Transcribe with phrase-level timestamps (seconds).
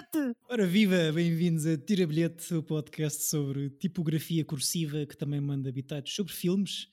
[0.00, 0.36] bilhete!
[0.48, 6.14] Ora viva, bem-vindos a Tira Bilhete, o podcast sobre tipografia cursiva que também manda habitados
[6.14, 6.88] sobre filmes.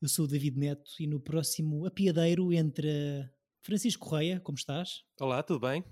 [0.00, 2.88] Eu sou o David Neto e no próximo apiadeiro entra
[3.60, 5.02] Francisco Correia, como estás?
[5.20, 5.84] Olá, tudo bem?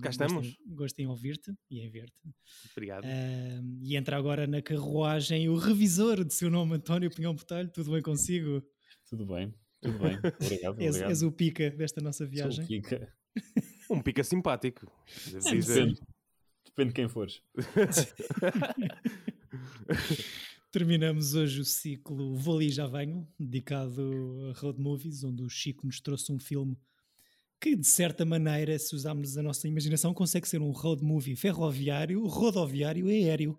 [0.00, 0.56] Cá estamos.
[0.66, 2.34] Gosto em, ouvir-te e em ver-te.
[2.72, 3.04] Obrigado.
[3.04, 7.70] Uh, e entra agora na carruagem o revisor de seu nome, António Pinhão Botelho.
[7.70, 8.62] Tudo bem consigo?
[9.08, 10.16] Tudo bem, tudo bem.
[10.16, 10.80] Obrigado.
[10.80, 11.10] és, obrigado.
[11.10, 12.52] és o pica desta nossa viagem.
[12.54, 13.12] Sou o Kika.
[13.94, 14.90] Um pica simpático.
[15.30, 16.00] Depende,
[16.64, 17.40] depende de quem fores.
[20.72, 25.86] Terminamos hoje o ciclo Vou Ali Já Venho, dedicado a road movies, onde o Chico
[25.86, 26.76] nos trouxe um filme
[27.60, 32.26] que, de certa maneira, se usarmos a nossa imaginação, consegue ser um road movie ferroviário,
[32.26, 33.58] rodoviário e aéreo.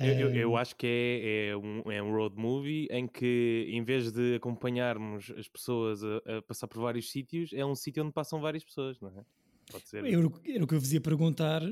[0.00, 3.82] Eu, eu- eu acho que é, é um, é um road movie em que, em
[3.84, 8.12] vez de acompanharmos as pessoas a, a passar por vários sítios, é um sítio onde
[8.12, 9.24] passam várias pessoas, não é?
[9.70, 10.08] Pode ser.
[10.14, 11.62] Era o que era o que eu vos ia perguntar,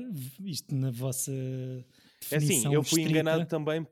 [0.45, 1.31] isto na vossa
[2.29, 3.03] É assim, eu fui estrita.
[3.03, 3.85] enganado também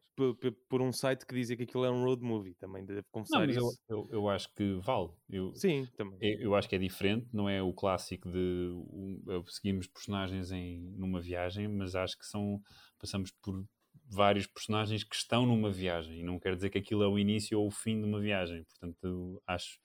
[0.69, 3.45] por, um site que dizia que aquilo é um road movie, também devo Não, confessar
[3.45, 3.80] mas eu, isso.
[3.89, 5.09] eu, eu acho que vale.
[5.30, 6.22] Eu, Sim, também.
[6.22, 10.52] eu, eu acho que é diferente, não é o clássico de um, uh, seguimos personagens
[10.52, 12.61] em, numa viagem, mas acho que são
[13.00, 13.66] passamos por
[14.08, 17.59] vários personagens que estão numa viagem e não quer dizer que aquilo é o início
[17.59, 18.64] ou o fim de uma viagem.
[18.66, 19.80] Portanto, acho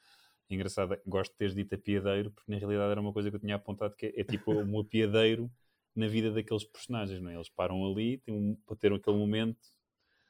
[0.49, 3.57] engraçado, gosto de teres dito apiadeiro, porque na realidade era uma coisa que eu tinha
[3.57, 5.51] apontado que é, é tipo um apiadeiro
[5.95, 7.35] na vida daqueles personagens, não é?
[7.35, 9.59] Eles param ali têm um, para ter aquele momento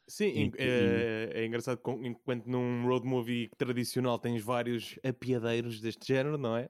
[0.08, 6.36] Sim, E- é, é engraçado enquanto num road movie tradicional tens vários apiadeiros deste género,
[6.36, 6.68] não é?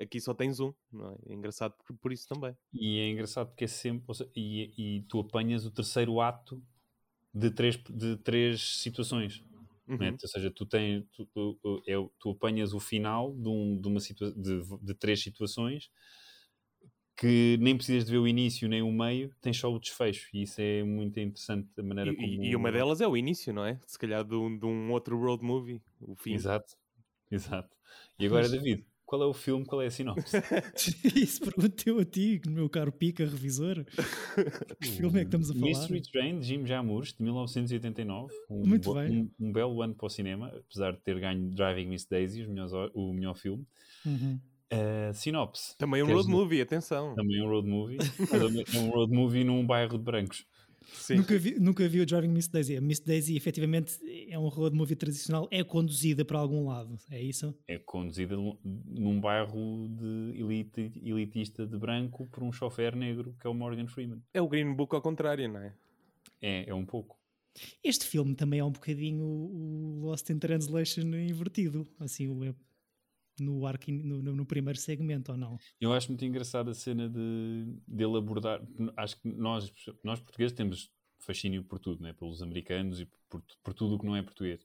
[0.00, 1.32] Aqui só tens um, não é?
[1.32, 2.56] É engraçado por, por isso também.
[2.72, 4.14] E é engraçado porque é sempre.
[4.14, 6.62] seja, e, e tu apanhas o terceiro ato
[7.34, 9.44] de três, de três situações.
[9.88, 10.08] né?
[10.10, 10.16] Uhum.
[10.22, 14.00] Ou seja, tu, tens, tu, tu, é, tu apanhas o final de, um- de uma
[14.00, 15.90] situa de, de três situações
[17.16, 20.28] que nem precisas de ver o início nem o meio, tens só o desfecho.
[20.32, 22.42] E isso é muito interessante a maneira E, como.
[22.44, 23.78] e- e uma delas é o início, não é?
[23.86, 26.34] Se calhar de um, de um outro road movie, o fim.
[26.34, 26.74] Exato,
[27.30, 27.76] exato.
[28.18, 30.36] E agora, David, qual é o filme, qual é a sinopse?
[31.16, 33.84] Isso pergunto eu a ti, meu caro pica revisor.
[34.80, 35.66] Que filme é que estamos a falar?
[35.66, 38.32] Mystery Train de Jim Jarmusch, de 1989.
[38.48, 39.28] Um, Muito bem.
[39.40, 42.46] Um, um belo ano para o cinema, apesar de ter ganho Driving Miss Daisy, os
[42.48, 43.66] melhores ho- o melhor filme.
[44.06, 44.38] Uhum.
[44.72, 45.76] Uh, sinopse.
[45.76, 47.12] Também um road movie, atenção.
[47.16, 47.96] Também um road movie.
[48.72, 50.46] é um road movie num bairro de brancos.
[50.92, 51.16] Sim.
[51.16, 52.76] Nunca, vi, nunca vi o Driving Miss Daisy.
[52.76, 57.20] A Miss Daisy, efetivamente, é um road movie tradicional, é conduzida para algum lado, é
[57.20, 57.54] isso?
[57.66, 63.50] É conduzida num- bairro de elite, elitista de branco por um chofer negro, que é
[63.50, 64.22] o Morgan Freeman.
[64.32, 65.74] É o Green Book ao contrário, não é?
[66.40, 67.18] É, é um pouco.
[67.82, 72.54] Este filme também é um bocadinho o Lost in Translation invertido, assim, o-
[73.40, 75.58] no, arco, no- no primeiro segmento, ou não?
[75.80, 78.60] Eu acho muito engraçada a cena de, dele abordar.
[78.96, 79.72] Acho que nós,
[80.04, 80.90] nós portugueses temos
[81.20, 82.12] fascínio por tudo, né?
[82.12, 84.64] pelos americanos e por, por tudo o que não é português.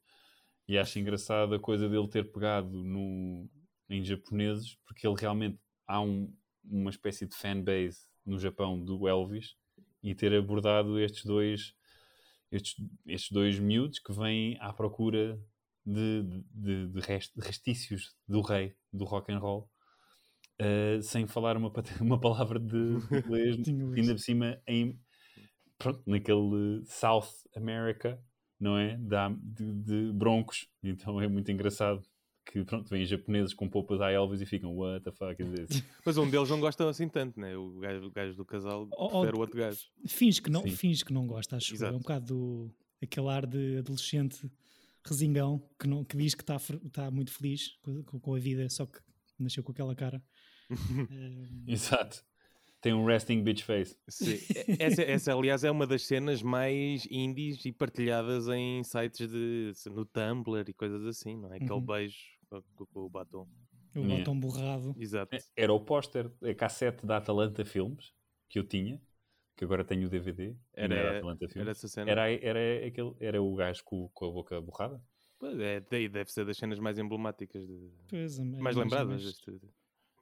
[0.67, 3.47] E acho engraçada a coisa dele ter pegado no,
[3.89, 6.33] em japoneses, porque ele realmente há um-
[6.63, 9.55] uma espécie de fanbase no Japão do Elvis
[10.01, 11.75] e ter abordado estes dois,
[12.51, 12.75] estes,
[13.05, 15.39] estes dois miúdos que vêm à procura
[15.85, 19.69] de, de, de rest- de restícios do rei do rock and roll
[20.57, 21.69] Uh, sem falar uma,
[21.99, 22.77] uma palavra de
[23.11, 23.57] inglês,
[23.93, 24.97] ainda por cima em
[25.77, 28.17] pronto, naquele South America,
[28.57, 28.95] não é?
[28.97, 32.01] Da, de, de broncos, então é muito engraçado
[32.45, 35.83] que pronto, vêm japoneses com poupas à Elvis e ficam what the fuck is this?
[36.05, 37.53] Mas um deles não gosta assim tanto, né?
[37.57, 39.81] O gajo, o gajo do casal Oh, oh, prefere o outro gajo.
[40.07, 40.69] Finge que não, Sim.
[40.69, 41.71] finge que não gosta, acho.
[41.71, 41.73] eu.
[41.73, 41.95] É Exato.
[41.97, 44.49] um bocado do, aquele ar de adolescente
[45.07, 48.85] resingão que, não, que diz que está está muito feliz com, com- a vida, só
[48.85, 48.99] que
[49.39, 50.23] nasceu com aquela cara.
[51.11, 52.23] Eh, Exato.
[52.81, 53.97] Tem um resting bitch face.
[54.07, 54.37] Sim.
[54.79, 60.05] Essa, essa, aliás, é uma das cenas mais indies e partilhadas em sites de no
[60.05, 61.55] Tumblr e coisas assim, não é?
[61.57, 61.85] Aquele Uhum.
[61.85, 62.15] beijo
[62.49, 63.47] com, com- com o batom.
[63.95, 64.17] o Yeah.
[64.19, 64.95] batom borrado.
[64.99, 65.35] Exato.
[65.55, 68.11] Era o póster, a cassete da Atalanta Filmes
[68.49, 69.01] que eu tinha,
[69.55, 70.55] que agora tenho o DVD.
[70.73, 72.11] Era- Era, Atalanta Era essa cena.
[72.11, 75.01] Era, era, aquele, era o gajo com, com a boca borrada.
[75.39, 79.51] Pois é, daí deve ser das cenas mais emblemáticas, de- Pois, é, mais lembradas deste,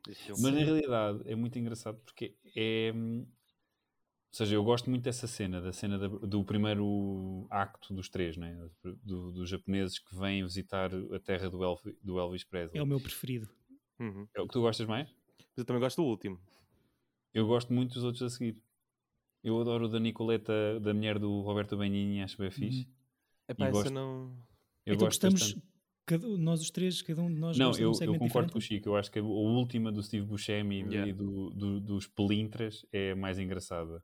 [0.07, 0.29] deste.
[0.29, 2.91] Mas na realidade é muito engraçado porque é.
[2.95, 8.35] Ou seja, eu gosto muito dessa cena, da cena da- do primeiro acto dos três,
[8.35, 8.67] né?
[8.83, 12.79] Do- dos japoneses que vêm visitar a terra do, Elvi- do Elvis Presley.
[12.79, 13.47] É o meu preferido.
[13.99, 14.27] Uhum.
[14.35, 15.07] É o que tu gostas mais?
[15.37, 16.39] Mas eu também gosto do último.
[17.31, 18.59] Eu gosto muito dos outros a seguir.
[19.43, 22.87] Eu adoro o da Nicoleta, da mulher do Roberto Benigni, acho bem fixe.
[23.47, 24.31] Epá, E essa gosto- não.
[24.85, 25.21] Eu então gosto
[26.05, 28.57] cada- nós os três, cada um de nós Não, de um eu, eu concordo com
[28.57, 28.79] o diferente?
[28.79, 28.89] Chico.
[28.89, 31.13] Eu acho que a última do Steve Buscemi e Yeah.
[31.13, 34.03] do, do- dos Pelintras é a mais engraçada.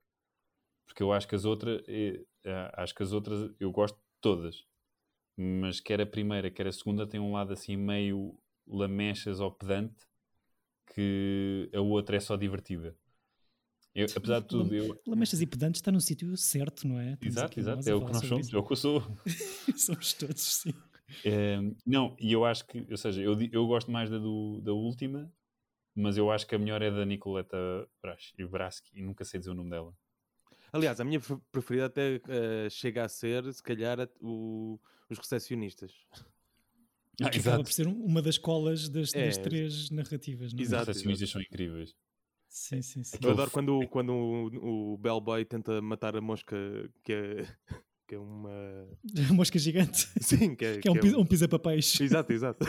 [0.86, 4.02] Porque eu acho que as outras, eh, ah, acho que as outras eu gosto de
[4.22, 4.66] todas.
[5.38, 8.38] Mas quer a primeira, quer a segunda tem um lado assim meio
[8.68, 10.06] lamechas ou pedante
[10.94, 12.98] que a outra é só divertida.
[13.96, 17.14] Eu, apesar de tudo, eu, Lamechas e pedantes está no sítio certo, não é?
[17.14, 19.18] Estamos exato, exato, é o que nós somos, é o que eu sou.
[19.26, 19.78] isso.
[19.94, 20.74] Somos todos, sim.
[21.26, 24.72] Eh, não, e eu acho que, ou seja, eu, eu gosto mais da, do, da
[24.74, 25.32] última,
[25.96, 27.58] mas eu acho que a melhor é da Nicoleta
[28.02, 29.92] Bras- e Braski, e nunca sei dizer o nome dela.
[30.72, 35.18] Aliás, a minha pre- preferida até eh, chega a ser, se calhar, a- o- os
[35.18, 35.92] recepcionistas.
[37.22, 39.42] Ah, Que acaba por ser um- uma das colas das, das É.
[39.42, 40.62] três narrativas, não é?
[40.64, 40.86] Os Exato.
[40.86, 41.96] recepcionistas são incríveis.
[42.50, 43.18] Sim, sim, sim.
[43.22, 46.58] Eu adoro quando, quando o, o bellboy tenta matar a mosca,
[47.04, 47.48] que é,
[48.08, 48.50] que é uma.
[49.30, 52.02] A mosca gigante, Sim, que é, que é um, que pisa, um pisa-papéis.
[52.02, 52.66] Exato, exato.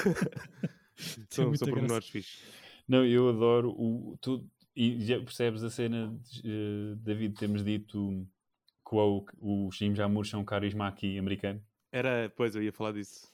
[1.31, 1.67] são muita são graça.
[1.67, 2.43] pormenores fixos.
[2.87, 4.19] Não, eu adoro o.
[4.21, 4.47] Tu,
[4.77, 8.27] e já percebes a cena, de, eh, David, temos dito
[8.89, 11.63] que o, o Jim Jarmusch é um carisma aqui americano.
[11.91, 13.29] Era, pois, eu ia falar disso.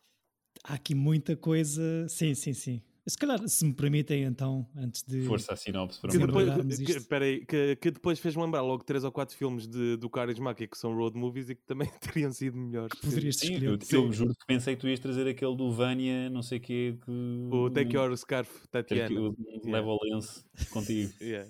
[0.65, 2.09] Há aqui muita coisa.
[2.09, 2.83] Sim, sim, sim.
[3.09, 5.23] Se calhar, se me permitem, então, antes de.
[5.23, 7.09] Força a sinopse para Que depois, que, isto.
[7.09, 10.67] peraí, que, que depois fez-me lembrar logo três ou quatro filmes de, do Caris Maki
[10.67, 12.99] que são road movies e que também teriam sido melhores.
[13.01, 13.71] Poderias Sim, escolher.
[13.71, 13.97] eu, Sim.
[13.97, 16.99] eu juro que pensei que tu ias trazer aquele do Vânia, não sei o quê.
[17.05, 17.11] Que,
[17.55, 19.21] O Take Your Scarf, ter que- Tatiana.
[19.21, 19.37] o-
[19.71, 21.13] Leva o lenço contigo.
[21.23, 21.49] Yeah.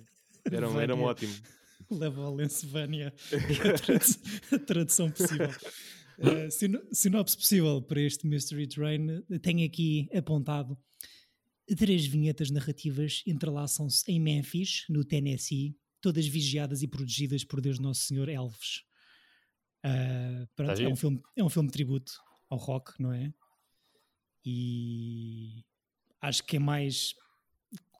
[0.52, 1.10] Era, um- era um Vânia.
[1.10, 1.32] ótimo.
[1.90, 4.04] Leva ao Lencevânia a, tradu-
[4.52, 5.48] a tradução possível.
[6.18, 9.22] Uh, sino- sinopse possível para este Mystery Train.
[9.40, 10.76] Tenho aqui apontado
[11.74, 18.02] três vinhetas narrativas entrelaçam-se em Memphis, no Tennessee, todas vigiadas e protegidas por Deus Nosso
[18.02, 18.82] Senhor Elves.
[19.84, 22.12] Uh, pronto, Tá é, um filme, é um filme de tributo
[22.48, 23.32] ao rock, não é?
[24.44, 25.64] E
[26.20, 27.14] acho que é mais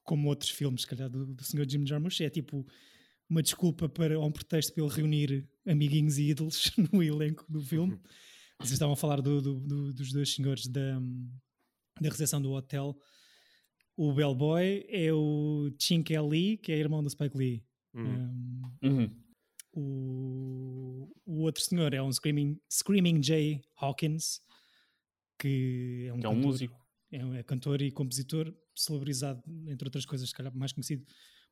[0.05, 1.69] como outros filmes, se calhar, do, do Sr.
[1.69, 2.65] Jim Jarmusch, é tipo
[3.29, 7.61] uma desculpa para, ou um pretexto para ele reunir amiguinhos e ídolos no elenco do
[7.61, 7.99] filme.
[8.61, 11.01] Vocês estavam a falar do- do- dos dois senhores da,
[12.01, 12.97] da recepção do hotel.
[13.97, 17.65] O bellboy é o Chinky Lee, que é irmão do Spike Lee.
[17.95, 18.03] Hum.
[18.83, 19.11] Um, Uhum.
[19.73, 24.41] o, o outro senhor é um Screaming, Screaming Jay Hawkins,
[25.39, 26.87] que é um, Que é um cantor- músico.
[27.11, 31.05] é é cantor e compositor celebrizado, entre outras coisas, se calhar mais conhecido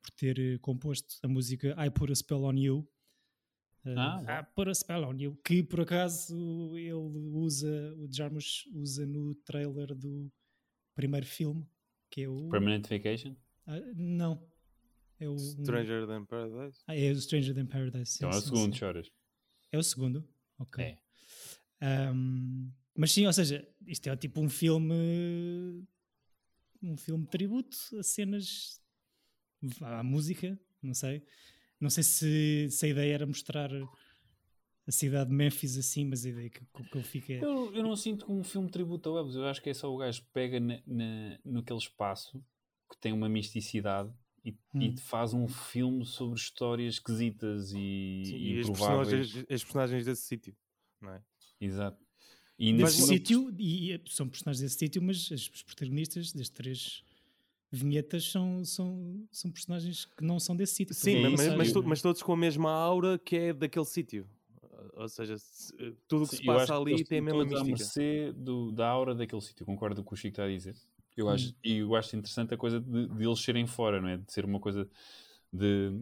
[0.03, 2.87] por ter eh, composto a música I Put a Spell on You.
[3.87, 6.93] Eh, Ah, I Put a Spell on You, que por acaso ele
[7.33, 10.31] usa, o Jarmusch usa no trailer do
[10.95, 11.67] primeiro filme,
[12.15, 12.49] que é o.
[12.49, 13.35] Permanent Vacation.
[13.67, 14.41] Ah, não.
[15.19, 15.37] É o.
[15.37, 16.79] Stranger Than Paradise.
[16.87, 18.17] Ah, é o Stranger Than Paradise.
[18.17, 18.79] Então é sim, o sim, segundo, sim.
[18.79, 19.11] choras.
[19.73, 20.29] É o segundo?
[20.57, 20.85] Ok.
[20.85, 20.99] É.
[21.81, 24.95] Ahm, mas sim, ou seja, isto é tipo um filme.
[26.81, 28.81] Um filme de tributo a cenas.
[29.81, 31.25] à música, não sei.
[31.81, 33.71] Não sei se, se a ideia era mostrar
[34.87, 37.41] a cidade de Memphis assim, mas a ideia que, que eu fico é.
[37.43, 39.35] Eu, eu não sinto como um filme tributo ao Elvis.
[39.37, 42.45] Eu acho que é só o gajo que pega na, na, naquele espaço
[42.91, 44.13] que tem uma misticidade
[44.45, 44.97] e, e Hum.
[44.97, 49.27] faz um filme sobre histórias esquisitas e, Sim, e e as improváveis.
[49.29, 50.57] personagens, as personagens desse sítio.
[51.01, 51.23] Não é?
[51.61, 51.99] Exato.
[52.59, 57.03] E cima- sítio, e e são personagens desse sítio, mas as- os protagonistas das três
[57.73, 60.95] vinhetas são, são, são personagens que não são desse sítio.
[60.95, 64.29] Sim, É mas, mas, mas todos com a mesma aura que é daquele sítio.
[64.95, 67.55] Ou seja, se- eh, tudo o que Sim, se passa ali tem a mesma todos
[67.55, 67.93] à mística.
[67.93, 69.67] mercê do, da aura daquele sítio.
[69.67, 70.75] Concordo com o que o Chico está a dizer.
[71.17, 71.55] Eu acho, Hum.
[71.63, 74.17] E eu acho interessante a coisa de, de eles serem fora, não é?
[74.17, 74.89] De ser uma coisa
[75.53, 75.93] de,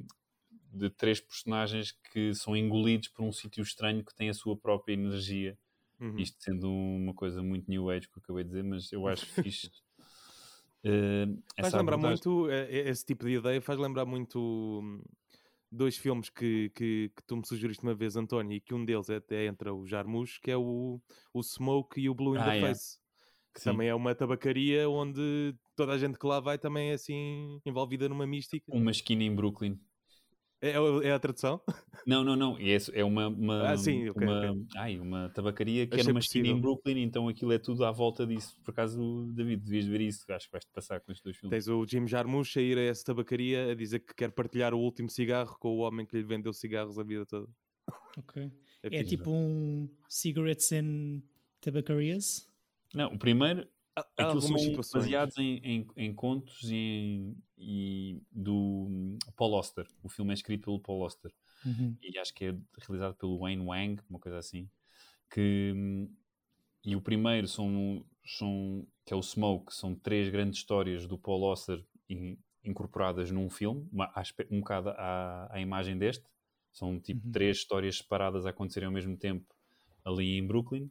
[0.72, 4.94] de três personagens que são engolidos por um sítio estranho que tem a sua própria
[4.94, 5.58] energia.
[6.00, 6.30] Uhum.
[6.30, 9.26] Isto sendo uma coisa muito new age que eu acabei de dizer, mas eu acho
[9.42, 9.70] fixe.
[10.84, 11.26] eh,
[11.60, 11.96] Faz lembrar abordagem.
[11.96, 14.38] muito, eh, esse tipo de ideia faz lembrar muito
[14.82, 15.02] hum,
[15.72, 19.08] dois filmes que, que, que tu me sugeriste uma vez, António, e que um deles
[19.08, 21.00] é até entra o Jarmusch, que é o,
[21.32, 22.60] o Smoke e o Blue in Ah, the é.
[22.60, 22.98] Face.
[23.54, 23.70] Que Sim.
[23.70, 28.08] também é uma tabacaria onde toda a gente que lá vai também é assim envolvida
[28.08, 28.64] numa mística.
[28.68, 29.78] Uma esquina em Brooklyn.
[30.62, 31.60] É, é- é a tradução?
[32.06, 32.56] Não, não, não.
[32.58, 34.66] É, é uma, uma, Ah, sim, ok, uma, ok.
[34.76, 36.60] Ai, uma tabacaria que é Achei numa esquina em.
[36.60, 38.56] Brooklyn, então aquilo é tudo à volta disso.
[38.64, 40.24] Por acaso, David, devias ver isso.
[40.32, 41.50] Acho que vais-te passar com estes dois filmes.
[41.50, 44.78] Tens o Jim Jarmusch a ir a essa tabacaria a dizer que quer partilhar o
[44.78, 47.48] último cigarro com o homem que lhe vendeu cigarros a vida toda.
[48.16, 48.50] Ok.
[48.84, 51.22] É, É tipo um Cigarettes and
[51.60, 52.48] Tabacarias.
[52.94, 55.04] Não, o primeiro, Há- são algumas situações.
[55.04, 59.86] baseados em, em, em contos e, em- e do hum, Paul Auster.
[60.02, 61.32] O filme é escrito pelo Paul Auster.
[61.64, 61.96] Uhum.
[62.02, 64.68] e acho que é realizado pelo Wayne Wang, uma coisa assim.
[65.30, 66.12] Que, hum,
[66.84, 71.44] e o primeiro são são, que é o Smoke, são três grandes histórias do Paul
[71.44, 74.12] Auster in, incorporadas num filme, uma,
[74.50, 76.24] um bocado à, à imagem deste.
[76.72, 77.32] São tipo uhum.
[77.32, 79.46] três histórias separadas a acontecerem ao mesmo tempo
[80.04, 80.90] ali em Brooklyn.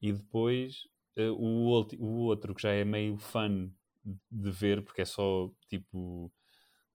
[0.00, 0.86] E depois
[1.18, 3.70] uh, o, o outro que já é meio fun
[4.30, 6.32] de ver, porque é só tipo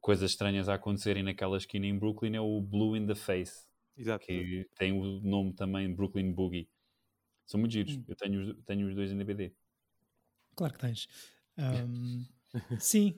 [0.01, 3.65] coisas estranhas a acontecerem naquela esquina em Brooklyn, é o Blue in the Face.
[3.97, 4.25] Exato.
[4.25, 6.67] Que tem o nome também Brooklyn Boogie.
[7.45, 7.95] São muito giros.
[7.95, 8.03] Hum.
[8.07, 9.51] Eu tenho, tenho os dois em DVD.
[10.55, 11.07] Claro que tens.
[11.55, 12.25] Um,
[12.79, 13.13] sim.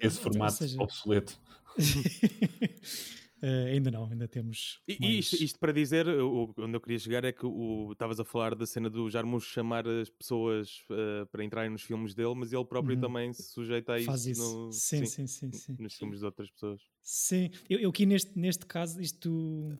[0.00, 0.80] Esse formato seja...
[0.80, 1.36] obsoleto.
[3.42, 4.80] Uh, ainda não, ainda temos.
[4.86, 5.14] E, mais...
[5.14, 7.44] isto, isto, para dizer, o, onde eu queria chegar é que
[7.90, 12.14] estavas a falar da cena do Jarmusch chamar as pessoas uh, para entrarem nos filmes
[12.14, 13.00] dele, mas ele próprio uhum.
[13.00, 14.40] também se sujeita a isso, Faz isso.
[14.40, 16.80] No, sim, sim, sim, sim, nos filmes de outras pessoas.
[17.02, 19.76] Sim, eu, eu aqui neste, neste caso, isto.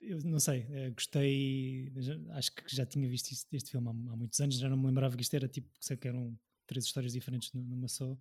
[0.00, 1.92] Eu não sei, eh, gostei.
[2.34, 4.86] Acho que já tinha visto isto, este filme há, há, muitos anos, já não me
[4.86, 8.16] lembrava que isto era tipo, sei que eram três histórias diferentes numa só.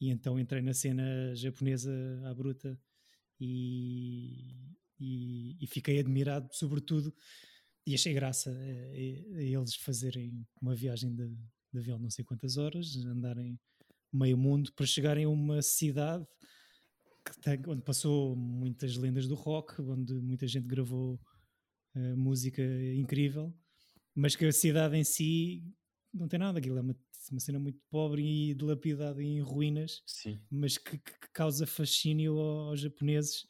[0.00, 1.92] E então entrei na cena japonesa
[2.24, 2.78] à bruta
[3.40, 7.14] e, e, e fiquei admirado, sobretudo,
[7.86, 11.28] e achei graça a, a, a eles fazerem uma viagem de,
[11.72, 13.58] de avião não sei quantas horas, andarem
[14.12, 16.26] meio mundo para chegarem a uma cidade
[17.40, 21.20] tem, onde passou muitas lendas do rock, onde muita gente gravou
[21.94, 22.62] uh, música
[22.94, 23.54] incrível,
[24.14, 25.62] mas que a cidade em si
[26.12, 26.96] não tem nada, aquilo é uma,
[27.30, 30.40] uma cena muito pobre e dilapidada em ruínas, Sim.
[30.50, 33.44] mas que, que, causa fascínio aos, aos japoneses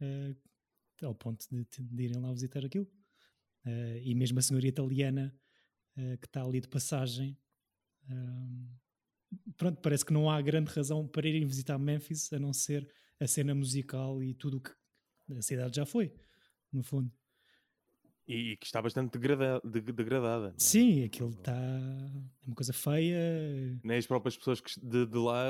[0.00, 0.36] uh,
[1.04, 2.88] ao ponto de, de, irem lá visitar aquilo.
[3.66, 5.34] Uh, e mesmo a senhora italiana
[5.96, 7.36] uh, que está ali de passagem,
[9.56, 12.86] pronto, parece que não há grande razão para irem visitar Memphis a não ser
[13.18, 14.70] a cena musical e tudo o que
[15.36, 16.14] a cidade já foi,
[16.70, 17.10] no fundo.
[18.26, 20.48] E, que está bastante degrada, degradada.
[20.48, 20.54] É?
[20.56, 21.52] Sim, aquilo está.
[21.52, 23.78] É uma coisa feia.
[23.82, 25.44] Nem as próprias pessoas que de, de lá.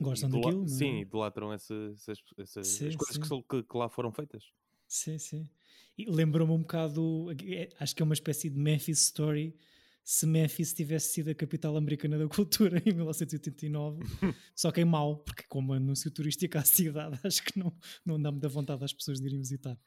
[0.00, 0.62] Gostam daquilo?
[0.62, 4.44] Lá, sim, idolatram essas, essas sim, as coisas que, que, lá foram feitas.
[4.88, 5.48] Sim, sim.
[5.96, 7.28] E lembrou-me um bocado.
[7.46, 9.54] É, acho que é uma espécie de Memphis Story.
[10.02, 14.02] Se Memphis tivesse sido a capital americana da cultura em 1989,
[14.54, 17.72] só que é mau, porque, como anúncio turístico à cidade, acho que não,
[18.04, 19.78] não dá muita vontade às pessoas de irem visitar.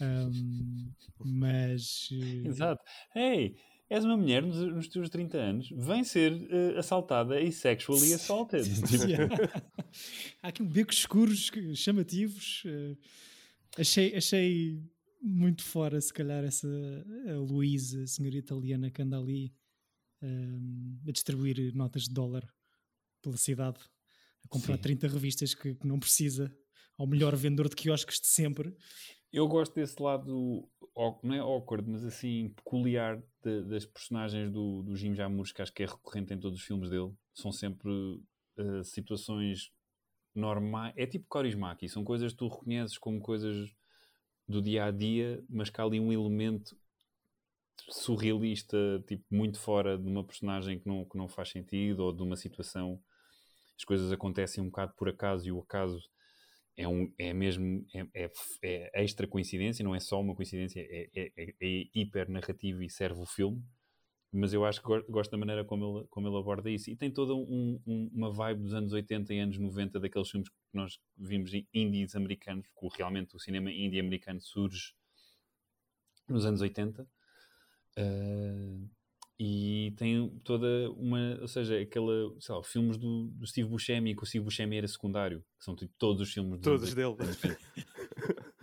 [0.00, 0.92] Um,
[1.24, 2.08] mas.
[2.10, 2.46] Uh...
[2.46, 2.82] Exato.
[3.14, 3.56] Hey,
[3.88, 8.64] és uma mulher nos, nos teus 30 anos, vem ser uh, assaltada e sexually assaulted.
[10.42, 12.62] Há aqui becos escuros chamativos.
[12.64, 12.96] Uh,
[13.76, 14.80] achei, achei
[15.20, 16.68] muito fora, se calhar, essa
[17.28, 19.52] a Luísa, a senhora italiana que anda ali
[20.22, 22.48] um, a distribuir notas de dólar
[23.20, 23.78] pela cidade,
[24.44, 24.82] a comprar Sim.
[24.82, 26.54] 30 revistas que, que não precisa
[26.96, 28.74] ao melhor vendedor de quiosques de sempre.
[29.32, 30.68] Eu gosto desse lado,
[31.22, 35.72] não é awkward, mas assim, peculiar de, das personagens do, do Jim Jarmusch, que acho
[35.72, 37.12] que é recorrente em todos os filmes dele.
[37.32, 39.72] São sempre uh, situações
[40.34, 40.92] normais.
[40.96, 43.70] É tipo Korismaki, são coisas que tu reconheces como coisas
[44.48, 46.76] do dia a dia, mas que há ali um elemento
[47.88, 52.22] surrealista, tipo, muito fora de uma personagem que não, que não faz sentido ou de
[52.22, 53.00] uma situação.
[53.76, 56.00] As coisas acontecem um bocado por acaso e o acaso
[56.80, 58.30] é, um, é mesmo é, é,
[58.62, 62.88] é, extra coincidência, não é só uma coincidência, é, é, é, é hiper narrativo e
[62.88, 63.62] serve o filme.
[64.32, 66.88] Mas eu acho que gosto da maneira como ele, como ele aborda isso.
[66.88, 70.48] E tem toda um, um, uma vibe dos anos 80 e anos 90, daqueles filmes
[70.48, 74.94] que nós vimos indies americanos, porque realmente o cinema indie americano surge
[76.28, 77.02] nos anos 80.
[77.98, 78.88] Uh,
[79.42, 84.22] e tem toda uma, ou seja, aquela, sei lá, filmes do, do Steve Buscemi, que
[84.22, 87.16] o Steve Buscemi era secundário, que são tipo todos os filmes todos dele.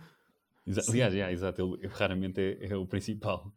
[0.64, 3.52] Exa aliás, yeah, exato, ele, raramente é, é, o principal.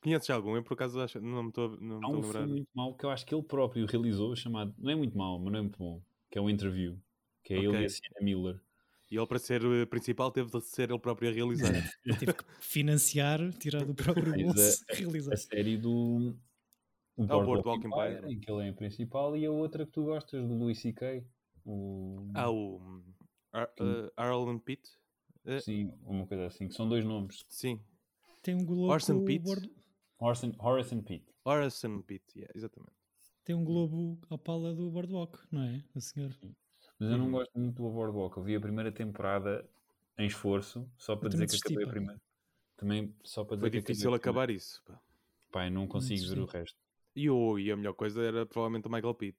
[0.00, 0.54] Conheces algum?
[0.54, 3.26] Eu por acaso acho, não me estou Há um filme muito mau que eu acho
[3.26, 6.38] que ele próprio realizou, chamado, não é muito mau, mas não é muito bom, que
[6.38, 6.96] é o Interview,
[7.42, 7.68] que é okay.
[7.68, 8.60] ele e a Sienna Miller.
[9.14, 11.70] E ele, para ser o principal, teve de ser ele próprio a realizar.
[12.04, 15.34] ele teve que financiar, tirar do próprio bolso, a, realizar.
[15.34, 16.36] A série do
[17.16, 19.92] o é Boardwalk Empire, Empire, em que ele é o principal, e a outra que
[19.92, 21.24] tu gostas, do Louis C.K.
[21.64, 22.28] O...
[22.34, 23.04] Ah, o
[23.52, 24.82] Ar uh, Arlen Pitt?
[25.44, 25.60] Uh...
[25.60, 27.44] Sim, uma coisa assim, que são dois nomes.
[27.48, 27.80] Sim.
[28.42, 28.92] Tem um globo...
[28.92, 29.44] Orson Pitt?
[29.44, 29.70] Board...
[30.18, 31.24] Orson, Horace Pitt.
[31.44, 32.96] Horace Pitt, yeah, exatamente.
[33.44, 35.84] Tem um globo à pala do Boardwalk, não é?
[35.94, 36.34] A senhora.
[36.98, 37.32] Mas eu não uhum.
[37.32, 38.36] gosto muito do Boardwalk.
[38.36, 39.68] Eu vi a primeira temporada
[40.18, 42.20] em esforço, só para dizer que acabei a primeira.
[42.76, 44.82] Também só para dizer Foi difícil acabar isso.
[44.84, 45.00] Pá.
[45.50, 46.76] Pai, não consigo ver o resto.
[47.14, 49.38] E, o, e a melhor coisa era provavelmente o Michael Pitt.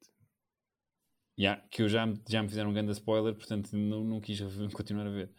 [1.38, 4.39] Yeah, que eu já, já me fizeram um grande spoiler, portanto não, não quis
[4.74, 5.29] continuar a ver.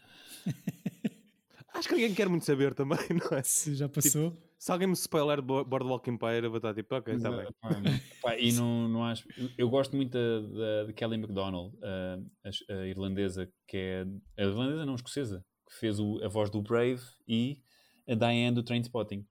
[1.73, 3.43] Acho que ninguém quer muito saber também, não é?
[3.43, 4.37] Se já passou.
[4.59, 7.47] Se alguém me spoiler Bo- Boardwalk Empire, eu vou estar tipo, ok, está bem.
[8.23, 9.29] Pá, e não, não acho.
[9.57, 14.07] Eu gosto muito da, da- de Kelly MacDonald, a, a- a irlandesa, que é.
[14.39, 17.63] A irlandesa não, escocesa, que fez o- a voz do Brave e
[18.09, 19.27] a Diane do Trainspotting,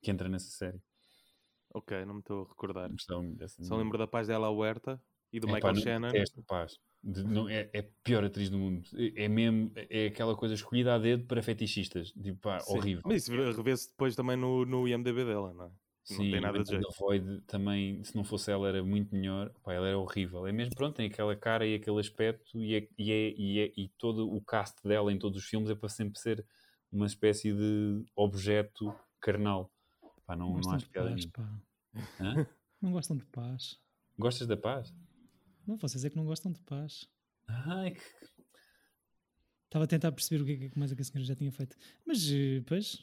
[0.00, 0.80] que entra nessa série.
[1.74, 2.90] Ok, não me estou a recordar.
[3.36, 5.02] Dessa Só lembro da paz dela Huerta
[5.32, 6.08] e do É, Michael pá, Shannon.
[6.12, 6.78] detesto, paz.
[7.02, 8.82] De- não, é, é a pior atriz do mundo.
[8.94, 9.72] É, é mesmo.
[9.74, 12.12] É aquela coisa escolhida a dedo para fetichistas.
[12.12, 12.78] Tipo, pá, Sim.
[12.78, 13.02] horrível.
[13.04, 15.70] Mas isso revê-se depois também no, no IMDB dela, não é?
[16.10, 16.88] Não Sim, tem nada a de jeito.
[16.98, 19.50] Void também, se não fosse ela, era muito melhor.
[19.62, 20.46] Pá, ela era horrível.
[20.46, 23.72] É mesmo, pronto, tem aquela cara e aquele aspecto e, é, e, é, e, é-
[23.76, 26.44] e todo o cast dela em todos os filmes é para sempre ser
[26.90, 29.70] uma espécie de objeto carnal.
[30.26, 31.32] Pá, não, não acho piada paz, nenhuma.
[31.32, 31.62] pá.
[32.20, 32.46] Hã?
[32.80, 33.78] Não gostam de paz.
[34.18, 34.92] Gostas da paz?
[35.66, 37.06] Não, vocês é que não gostam de paz.
[37.48, 38.00] Ai, que...
[39.66, 41.50] Estava a tentar perceber o que é que mais é que a senhora já tinha
[41.50, 41.76] feito.
[42.06, 42.98] Mas, eh, pois,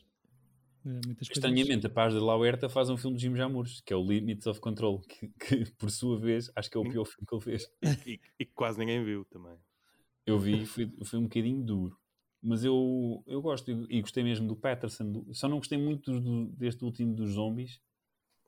[0.86, 1.32] eh, muitas coisas.
[1.38, 4.46] Estranhamente, a paz de Lauerta faz um filme de Jim Jamures, que é o Limits
[4.46, 7.42] of Control, que, que, por sua vez acho que é o pior filme que ele
[7.44, 7.72] fez.
[8.06, 9.58] E, e que quase ninguém viu também.
[10.26, 11.98] Eu vi, foi, foi um bocadinho duro.
[12.42, 15.12] Mas eu, eu gosto e, e gostei mesmo do Patterson.
[15.12, 17.82] do- só não gostei muito do- deste último dos zombies.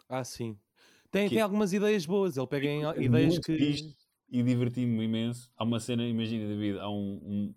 [0.08, 0.60] Ah, sim.
[1.10, 2.38] Tem, Que- tem algumas ideias boas.
[2.38, 3.96] Ele pega em É ideias que.
[4.32, 5.52] E diverti-me imenso.
[5.58, 7.56] Há uma cena, imagina, David, há um, um-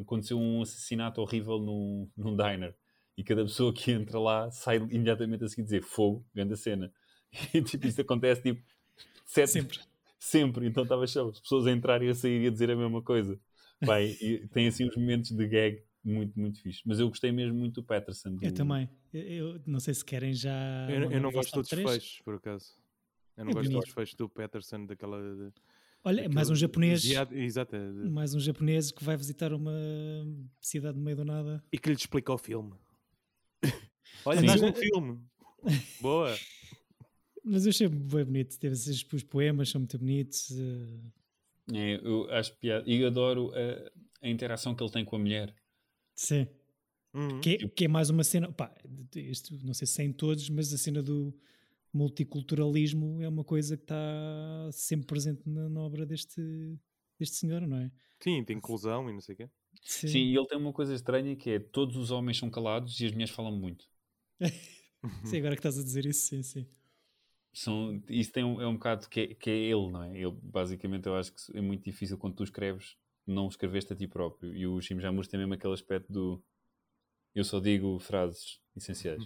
[0.00, 2.74] aconteceu um assassinato horrível num, num diner.
[3.16, 6.92] E cada pessoa que entra lá sai imediatamente a seguir dizer fogo, grande cena.
[7.54, 8.62] E tipo, isso acontece tipo
[9.26, 9.78] sete, Sempre.
[10.18, 11.28] Sempre, então estava show.
[11.28, 13.38] As pessoas a entrar e a sair e a dizer a mesma coisa.
[13.84, 16.80] Pai, e tem assim uns momentos de gag muito, muito fixe.
[16.86, 18.34] Mas eu gostei mesmo muito do Patterson.
[18.34, 18.88] do- Eu também.
[19.12, 19.22] Eu,
[19.54, 20.88] eu não sei se querem já.
[20.90, 21.88] Eu, eu não gosto três.
[21.92, 22.76] fechos, por acaso.
[23.36, 23.94] Eu não É gosto dos bonito.
[23.94, 25.20] fechos do Patterson, daquela.
[25.20, 25.52] de-
[26.04, 27.04] Olha, daquele- mais um japonês.
[27.04, 29.72] Exato, é Mais um japonês que vai visitar uma
[30.60, 31.62] cidade no meio do nada.
[31.72, 32.72] E que lhe explica o filme.
[34.24, 35.18] Olha, estás num filme.
[36.00, 36.36] Boa.
[37.44, 38.58] Mas eu achei bem bonito.
[38.58, 40.50] Teve esses, os poemas são muito bonitos.
[40.52, 40.98] eh,
[41.74, 42.84] É, eu acho piada.
[42.88, 45.54] E eu adoro a, a interação que ele tem com a mulher.
[46.14, 46.46] sim.
[47.14, 47.40] Uhum.
[47.40, 48.52] Que, é- que é mais uma cena.
[48.52, 48.72] Pá,
[49.16, 51.34] isto não sei se é em todos, mas a cena do
[51.92, 56.40] multiculturalismo é uma coisa que está sempre presente na, na obra deste,
[57.18, 57.90] deste senhor, não é?
[58.20, 59.50] Sim, tem inclusão e não sei o quê.
[59.82, 60.08] Sim.
[60.08, 63.06] Sim, e ele tem uma coisa estranha que é todos os homens são calados e
[63.06, 63.86] as mulheres falam muito.
[65.24, 66.66] Sim, agora que estás a dizer isso, sim, sim.
[67.52, 70.18] São, isso tem um, é um bocado que é, que é ele, não é?
[70.18, 74.08] Ele, basicamente, eu acho que é muito difícil quando tu escreves não escreveste a ti
[74.08, 74.54] próprio.
[74.54, 76.42] E o Jim Jamur tem mesmo aquele aspecto do
[77.34, 79.22] eu só digo frases essenciais.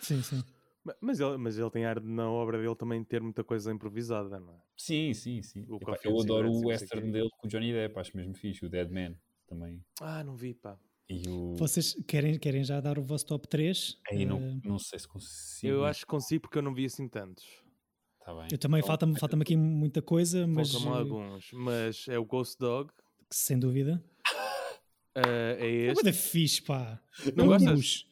[0.00, 0.42] Sim, sim.
[0.84, 3.72] Ma- Mas ele, mas ele tem ar de, na obra dele também ter muita coisa
[3.72, 4.60] improvisada, não é?
[4.76, 5.64] Sim, sim, sim.
[5.68, 7.12] O Epá, eu adoro o não western quê.
[7.12, 9.14] dele com o Johnny Depp, acho mesmo fixe, o Dead Man
[9.46, 9.84] também.
[10.00, 10.78] Ah, não vi, pá.
[11.08, 11.54] E o.
[11.56, 13.98] Vocês querem, querem já dar o vosso top 3?
[14.10, 15.72] Aí não, Eh, não sei se consigo.
[15.72, 17.44] Eu acho que consigo porque eu não vi assim tantos.
[18.24, 18.48] Tá bem.
[18.52, 21.50] eu também Então, falta-me falta aqui muita coisa, mas Faltam-me eh, alguns.
[21.52, 22.90] Mas é o Ghost Dog.
[23.30, 24.02] sem dúvida.
[25.14, 26.04] eh, é É este.
[26.04, 27.00] muito fixe, pá.
[27.36, 28.06] Não Eu gostas?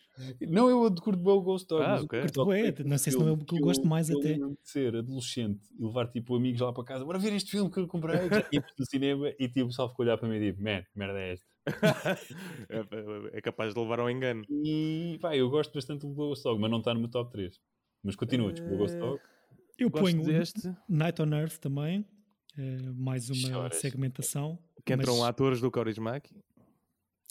[0.49, 1.83] Não, eu curto bem o Ghost Dog.
[1.85, 2.21] Ah, mas o ok.
[2.21, 4.29] Ghost Curto foi não sei se não é o que eu gosto mais até.
[4.29, 7.71] lembro-me de ser adolescente e levar tipo amigos lá para casa, bora ver este filme
[7.71, 8.17] que eu comprei.
[8.53, 10.99] Íamos no cinema e tipo, o pessoal ficou olhar para mim e tipo, man, que
[10.99, 11.47] merda é esta?
[12.69, 14.45] é, é capaz de levar ao engano.
[14.65, 17.59] E pá, eu gosto bastante do Ghost Dog, mas não está no meu top 3.
[18.03, 19.21] Mas continua, desculpa, o Ghost Eh, Dog.
[19.79, 20.71] Eu Gosto ponho deste.
[20.89, 22.05] Night on Earth também.
[22.59, 23.77] eh, mais uma Choras.
[23.77, 24.59] segmentação.
[24.85, 26.35] Que entram mas- atores do Kaurismäki,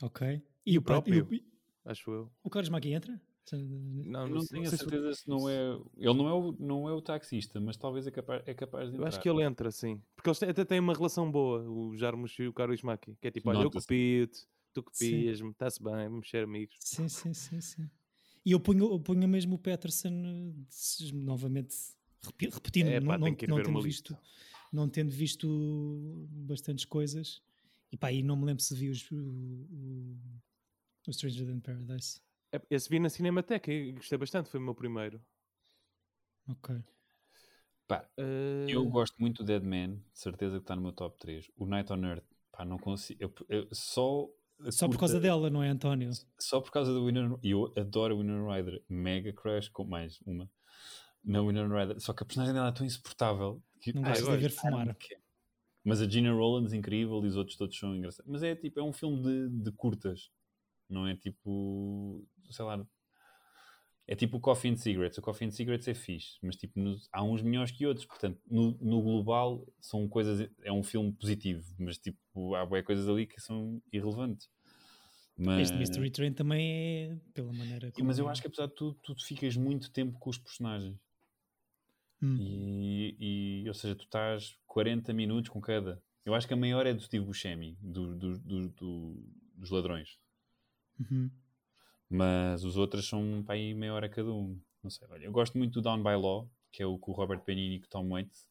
[0.02, 0.42] Ok.
[0.66, 1.28] E o pá, próprio?
[1.32, 1.42] e o-
[1.86, 2.32] acho eu.
[2.44, 3.20] o Kaurismäki entra?
[3.52, 5.76] Não, Eu não sei- tenho a certeza se não é.
[5.98, 8.92] Ele não é o, não é o taxista, mas talvez é capaz, é capaz de
[8.92, 9.08] Eu entrar.
[9.08, 10.00] acho que ele entra, sim.
[10.16, 13.16] Porque eles até têm uma relação boa, o Jarmus e o Kaurismäki.
[13.20, 16.76] Que é tipo, olha, eu copio-te, tu copias-me, está-se bem, vamos ser amigos.
[16.80, 17.90] Sim, sim, sim, sim.
[18.46, 21.76] E eu ponho, eu ponho mesmo o Peterson eh, novamente
[22.54, 24.20] repetindo, É, pá, não, não, não tendo visto, lista.
[24.72, 27.42] não tendo visto bastantes coisas.
[27.92, 30.18] E pá, e não me lembro se vi os, o, o,
[31.10, 32.22] o Stranger Than Paradise.
[32.52, 35.22] É, Esse vi na Cinemateca e gostei bastante, foi o meu primeiro.
[36.48, 36.76] Ok.
[37.88, 41.18] Pá, Eh, Eu gosto muito do Dead Man, de certeza que está no meu top
[41.20, 41.50] 3.
[41.58, 43.20] O Night on Earth, pá, não consigo.
[43.24, 44.28] eu- eu- só
[44.66, 46.12] a Só por causa dela, não é, António?
[46.40, 48.84] Só por causa do Winner E eu adoro o Winner Rider.
[48.90, 50.50] Mega crush, com mais uma.
[51.24, 52.00] Na Winner Rider.
[52.00, 53.62] Só que a personagem dela é tão insuportável.
[53.82, 54.96] Que, Não gosto de ver fumar.
[55.84, 58.30] Mas a Gina Rollins incrível e os outros todos são engraçados.
[58.30, 60.30] Mas é tipo, é um filme de, de curtas.
[60.90, 62.86] Não é tipo, sei lá.
[64.08, 65.18] É tipo o Coffee and Cigarettes.
[65.20, 68.08] O Coffee and Cigarettes é fixe, mas tipo, nos- há uns melhores que outros.
[68.08, 73.08] Portanto, no, no global são coisas, é um filme positivo, mas tipo, há bué coisas
[73.08, 74.50] ali que são irrelevantes.
[75.38, 76.72] Mas, Este Mystery Train também
[77.12, 79.92] é pela maneira Sim, mas eu como- acho que apesar de tudo, tu ficas muito
[79.92, 80.98] tempo com os personagens.
[82.22, 82.36] Hum.
[82.42, 86.02] E, e, ou seja, tu estás 40 minutos com cada.
[86.26, 89.24] Eu acho que a maior é do Steve Buscemi, do- do- do-
[89.56, 90.18] dos ladrões.
[91.00, 91.30] Uhum.
[92.10, 94.60] Mas os outros são para aí meia hora cada um.
[94.84, 97.16] Não sei, olha, eu gosto muito do Down by Law, que é o com o
[97.16, 98.48] Robert Benigni e com o Tom Waits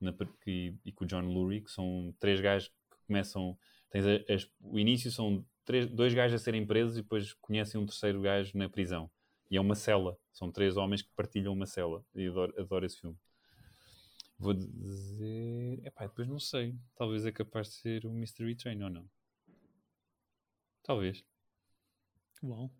[0.00, 0.14] na
[0.46, 3.56] e, e com o John Lurie, que são três gajos que começam.
[3.90, 7.80] Tens a- as- o início são três, dois gajos a serem presos e depois conhecem
[7.80, 9.10] um terceiro gajo na prisão.
[9.50, 10.16] E é uma cela.
[10.32, 12.04] São três homens que partilham uma cela.
[12.14, 13.16] E adoro, adoro esse filme.
[14.38, 15.80] Vou dizer.
[15.86, 16.74] Epá, depois não sei.
[16.96, 19.08] Talvez é capaz de ser o Mystery Train ou não.
[20.84, 21.24] Talvez.
[22.42, 22.70] Uau.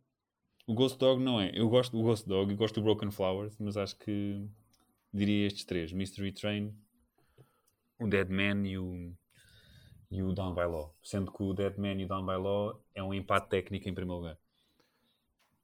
[0.67, 1.51] O Ghost Dog não é.
[1.55, 4.49] Eu gosto do Ghost Dog e gosto do Broken Flowers, mas acho que
[5.13, 6.75] diria estes três: Mystery Train,
[8.01, 9.13] o Dead Man e o,
[10.11, 10.95] e o Down by Law.
[11.03, 13.95] Sendo que o Dead Man e o Down by Law é um empate técnico em
[13.95, 14.39] primeiro lugar.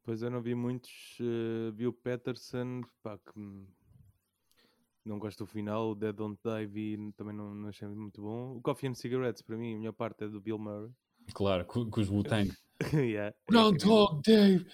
[0.02, 1.18] Pois eu não vi muitos.
[1.20, 3.66] eh, vi o Patterson, pá, que hum,
[5.04, 5.90] não gosto do final.
[5.90, 8.56] O Dead Don't Die vi, também não, não achei muito bom.
[8.56, 10.90] O Coffee and Cigarettes, para mim, a melhor parte é do Bill Murray.
[11.34, 12.50] Claro, com, com os Wu-Tang.
[12.92, 13.34] yeah.
[13.48, 14.64] Groundhog Day!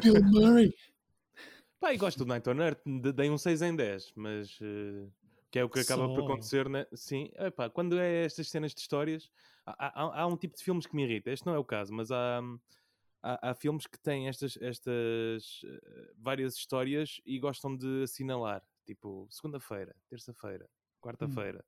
[0.00, 0.74] Bill Murray!
[1.80, 5.08] Pá, e gosto do Night on Earth, de- dei um 6 em 10, mas eh,
[5.50, 6.86] que é o que acaba por acontecer, né?
[6.94, 9.28] Sim, epá, quando é estas cenas de histórias,
[9.66, 11.30] há, há- há um tipo de filmes que me irrita.
[11.30, 12.40] Este não é o caso, mas há,
[13.20, 19.26] há, há filmes que têm estas, estas eh, várias histórias e gostam de assinalar, tipo
[19.28, 20.68] segunda-feira, terça-feira,
[21.00, 21.64] quarta-feira.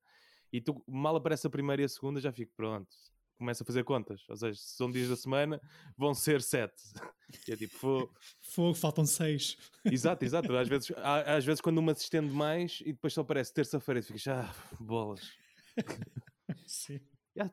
[0.52, 2.94] E tu, mal aparece a primeira e a segunda, já fico pronto.
[3.36, 5.60] Começa a fazer contas, ou seja, se são dias da semana,
[5.96, 6.82] vão ser sete.
[7.48, 9.56] E é tipo, "Fô, Fogo, faltam seis.
[9.84, 10.54] Exato, exato.
[10.56, 10.92] Às vezes,
[11.26, 14.54] às vezes quando uma se estende mais e depois só aparece terça-feira e ficas, ah,
[14.78, 15.32] bolas.
[16.66, 17.00] Sim.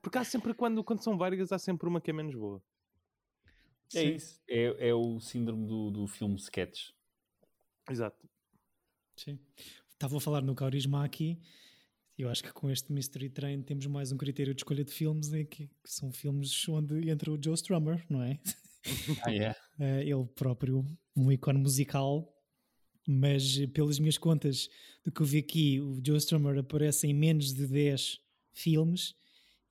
[0.02, 2.62] Porque há sempre, quando, quando são várias, há sempre uma que é menos boa.
[3.94, 4.16] É Sim.
[4.16, 4.42] isso.
[4.48, 6.92] É, é o síndrome do, do filme sketch.
[7.90, 8.30] Exato.
[9.16, 9.40] Sim.
[9.94, 11.40] Estava a falar no Caurisma aqui.
[12.22, 15.34] Eu acho que com este Mystery Train temos mais um critério de escolha de filmes
[15.34, 18.40] em que, que são filmes onde entra o Joe Strummer, não é?
[19.26, 19.56] Ah, é?
[19.80, 22.32] Eh, ele próprio, um ícone musical,
[23.08, 24.70] mas pelas minhas contas,
[25.04, 28.20] do que eu vi aqui, o Joe Strummer aparece em menos de 10
[28.52, 29.16] filmes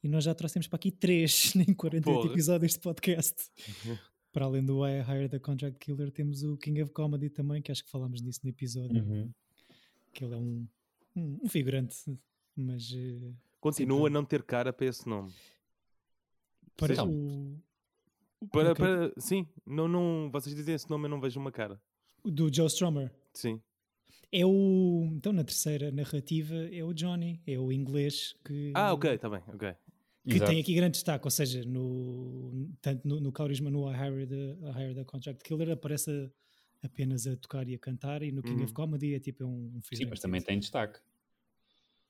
[0.02, 2.32] e nós já trouxemos para aqui 3 em 48 Porra.
[2.32, 3.34] episódios de podcast.
[4.32, 7.70] para além do I Hired a Contract Killer, temos o King of Comedy também, que
[7.70, 9.30] acho que falámos disso no episódio, Uhum.
[10.12, 10.66] que ele é um,
[11.16, 11.96] um, um figurante,
[12.56, 14.10] mas eh, Continua Sempre.
[14.10, 15.32] a não ter cara para esse nome.
[16.76, 17.58] para Seja- o,
[18.50, 18.74] Para, Ok.
[18.84, 21.78] para, sim, não, não, vocês dizem esse nome, eu não vejo uma cara.
[22.24, 23.12] o do Joe Strummer.
[23.34, 23.60] Sim.
[24.32, 25.10] É o.
[25.12, 28.72] Então, na terceira narrativa, é o Johnny, é o inglês que.
[28.74, 29.74] Ah, ok, está bem, ok.
[30.26, 30.50] que Exato.
[30.50, 34.68] tem aqui grande destaque, ou seja, no, tanto no, no Caurisma, no I Hired, a,
[34.70, 38.42] I Hired a Contract Killer, aparece a- apenas a tocar e a cantar, e no
[38.42, 38.74] King of Uhum.
[38.74, 40.98] Comedy é tipo um, um Sim, mas também tem destaque.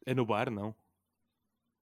[0.07, 0.75] É no bar, não?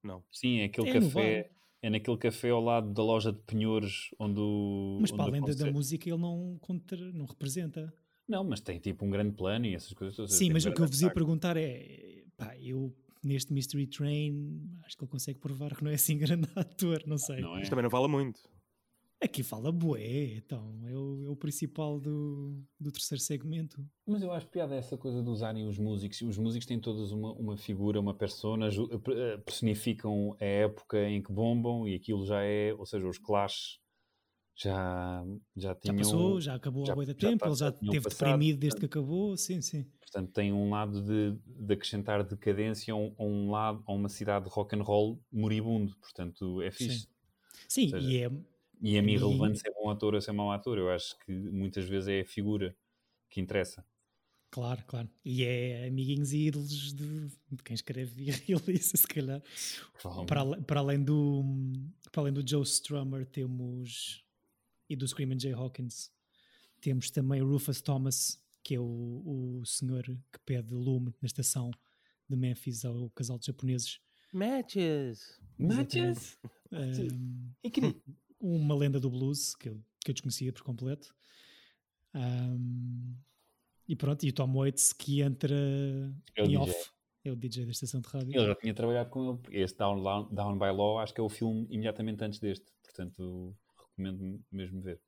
[0.03, 0.23] Não.
[0.31, 1.51] Sim, é aquele É café.
[1.81, 4.99] É naquele café ao lado da loja de penhores onde o.
[5.01, 7.93] Mas onde para além da, da música, ele não, contra, não representa.
[8.27, 10.17] Não, mas tem tipo um grande plano e essas coisas.
[10.17, 14.79] todas, Sim, mas o que eu vos ia perguntar é: pá, eu neste Mystery Train
[14.85, 17.41] acho que ele consegue provar que não é assim grande ator, não sei.
[17.41, 17.61] Não é?
[17.61, 18.41] Mas também não fala muito.
[19.21, 23.85] Aqui fala bué, então, é o, é o principal do, do terceiro segmento.
[24.07, 26.23] Mas eu acho piada essa coisa de usarem os músicos.
[26.23, 31.21] Os músicos têm todos uma, uma figura, uma persona, ju- eh, personificam a época em
[31.21, 33.81] que bombam e aquilo já é, ou seja, os Clash
[34.55, 35.25] já,
[35.57, 35.97] já Já tinham.
[35.97, 38.79] passou, já acabou já- há já tempo, tá- ele já já teve passado, deprimido desde
[38.81, 39.85] que acabou, sim, sim.
[40.01, 44.09] Portanto, tem um lado de, de acrescentar decadência a um, a um lado, a uma
[44.09, 45.95] cidade de rock and roll moribundo.
[46.01, 47.09] Portanto, é fixe.
[47.69, 48.31] Sim, seja, e é,
[48.81, 50.79] E é-me E- irrelevante se é bom ator ou se é mau ator.
[50.79, 52.77] Eu acho que muitas vezes é a figura
[53.29, 53.85] que interessa.
[54.51, 59.43] claro, claro, e é amiguinhos e ídolos de, de quem escreve e realiza, se calhar.
[60.27, 61.43] Para, para além do,
[62.11, 64.25] para além do Joe Strummer, temos
[64.89, 66.11] e do Screaming Jay Hawkins,
[66.81, 71.71] temos também o Rufus Thomas, que é o, o senhor que pede lume na estação
[72.29, 74.01] de Memphis ao casal de japoneses.
[74.33, 75.39] Matches!
[75.59, 76.39] Matches!
[76.73, 77.95] Um, E queria-
[78.41, 81.15] uma lenda do blues que eu, que eu desconhecia por completo.
[82.15, 83.15] Um,
[83.87, 85.55] e pronto, e o Tom Waits que entra
[86.37, 86.59] É o em DJ.
[86.59, 86.91] off,
[87.25, 88.35] é o DJ da estação de rádio.
[88.37, 89.63] Ele já tinha trabalhado com ele.
[89.63, 92.67] Esse Down, Down, Down by Law acho que é o filme imediatamente antes deste.
[92.83, 95.01] Portanto, recomendo mesmo ver.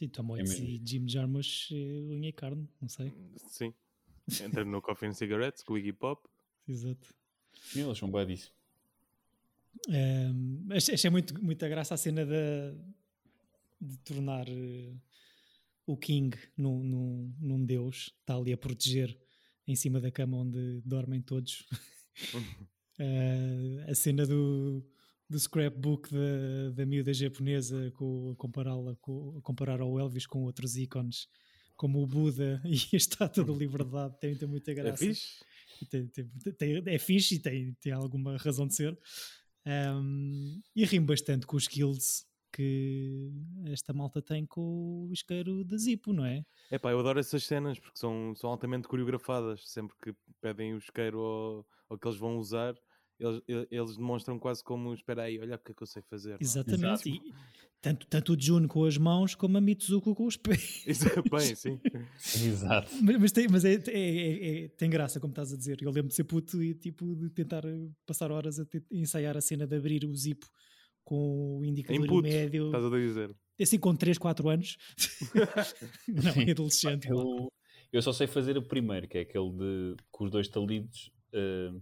[0.00, 0.66] E Tom Waits mesmo.
[0.66, 1.76] e Jim Jarmusch, eh,
[2.14, 3.14] unha e carne, não sei.
[3.48, 3.72] Sim.
[4.42, 6.28] Entra no Coffee and Cigarettes com o Iggy Pop.
[6.68, 7.14] Exato.
[7.54, 8.52] Sim, eles são buddies.
[9.88, 12.74] Um, achei, muito, muita graça a cena da.
[13.80, 15.00] de tornar uh,
[15.86, 19.16] o King num, num, num, deus, está ali a proteger
[19.66, 21.66] em cima da cama onde dormem todos.
[22.34, 22.40] uh,
[23.90, 24.84] a cena do,
[25.28, 30.76] do scrapbook da, da miúda japonesa com, a compará-la com, comparar ao Elvis com outros
[30.76, 31.28] ícones
[31.76, 35.04] como o Buda e a Estátua da Liberdade tem, tem muita é graça.
[35.04, 35.44] É fixe?
[35.90, 38.98] Tem, tem, tem, é fixe e tem, tem alguma razão de ser.
[39.66, 43.30] Um, e rimo bastante com os skills que
[43.66, 46.42] esta malta tem com o isqueiro de Zippo, não é?
[46.70, 49.68] É pá, eu adoro essas cenas porque são, são altamente coreografadas.
[49.68, 52.74] Sempre que pedem o isqueiro ou, ou que eles vão usar,
[53.18, 56.32] eles, eles demonstram quase como espera aí, olha o que é que eu sei fazer.
[56.32, 56.38] É?
[56.40, 57.08] Exatamente.
[57.08, 57.20] E,
[57.80, 60.84] tanto, tanto o Jun com as mãos como a Mitsuko com os pés.
[61.30, 61.80] Bem, sim.
[62.44, 62.90] Exato.
[63.02, 65.78] Mas, mas, tem, mas é, é, é, é, tem graça, como estás a dizer.
[65.80, 67.62] Eu lembro de ser puto e tipo de tentar
[68.04, 70.46] passar horas a ensaiar a cena de abrir o zipo
[71.04, 72.66] com o indicador Input, médio.
[72.66, 73.36] Estás a dizer.
[73.60, 74.76] Assim com 3, 4 anos.
[76.08, 77.08] Não, é adolescente.
[77.08, 77.48] Eu,
[77.92, 81.10] eu, só sei fazer o primeiro, que é aquele de com os dois talidos.
[81.32, 81.80] Uh,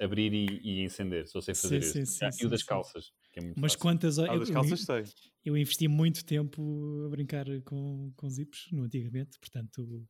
[0.00, 2.12] abrir e, e, encender, só sei fazer sim, isso.
[2.12, 3.82] Sim, sim, e o das calças, que é muito Mas fácil.
[3.82, 4.34] quantas horas?
[4.34, 5.04] Ah, das calças sei.
[5.44, 10.06] Eu investi muito tempo a brincar com, com zips no antigamente, portanto...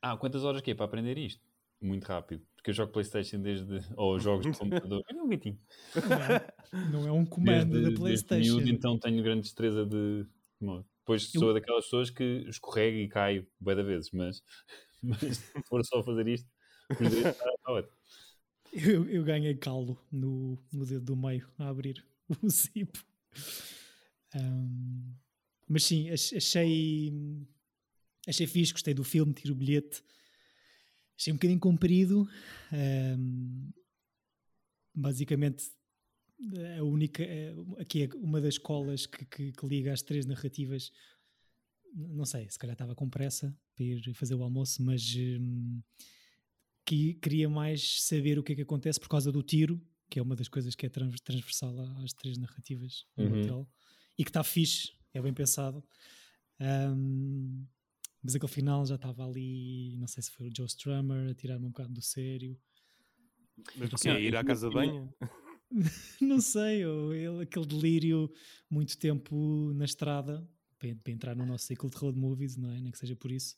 [0.00, 1.40] Ah, quantas horas que é para aprender isto?
[1.80, 3.80] Muito rápido, porque eu jogo Playstation desde...
[3.96, 5.58] ou jogos de computador, é um gatinho.
[6.08, 8.56] Não é, não é um comando desde, da Playstation.
[8.56, 10.26] Miúdo, então tenho grande destreza de...
[10.98, 11.54] Depois sou eu...
[11.54, 14.42] daquelas pessoas que escorrega e caio bem da vezes, mas,
[15.02, 16.48] mas se for só fazer isto,
[16.90, 17.92] está ótimo.
[18.72, 22.02] Eu, eu ganhei calo no, no dedo do meio a abrir
[22.42, 22.98] o zip.
[24.34, 25.14] Um,
[25.68, 27.12] mas sim, achei
[28.26, 30.02] achei fixe, gostei do filme, tiro o bilhete.
[31.18, 32.26] Achei um bocadinho comprido.
[32.72, 33.70] Um,
[34.94, 35.70] basicamente,
[36.78, 37.22] a única.
[37.78, 40.90] Aqui é uma das colas que, que, que, liga as três narrativas.
[41.94, 45.14] Não sei, se calhar estava com pressa para ir fazer o almoço, mas.
[45.14, 45.82] Um,
[46.84, 50.22] que queria mais saber o que é que acontece por causa do tiro, que é
[50.22, 53.40] uma das coisas que é transversal às três narrativas uhum.
[53.40, 53.68] hotel,
[54.18, 55.82] e que está fixe, é bem pensado.
[56.60, 57.66] Um,
[58.22, 61.66] mas aquele final já estava ali, não sei se foi o Joe Strummer a tirar-me
[61.66, 62.56] um bocado do sério.
[63.76, 65.12] Mas porque ia ir à casa de banho?
[66.20, 68.30] não sei, ou ele, aquele delírio,
[68.70, 70.46] muito tempo na estrada,
[70.78, 72.80] para, para, entrar no nosso ciclo de road movies, não é?
[72.80, 73.56] Nem que seja por isso.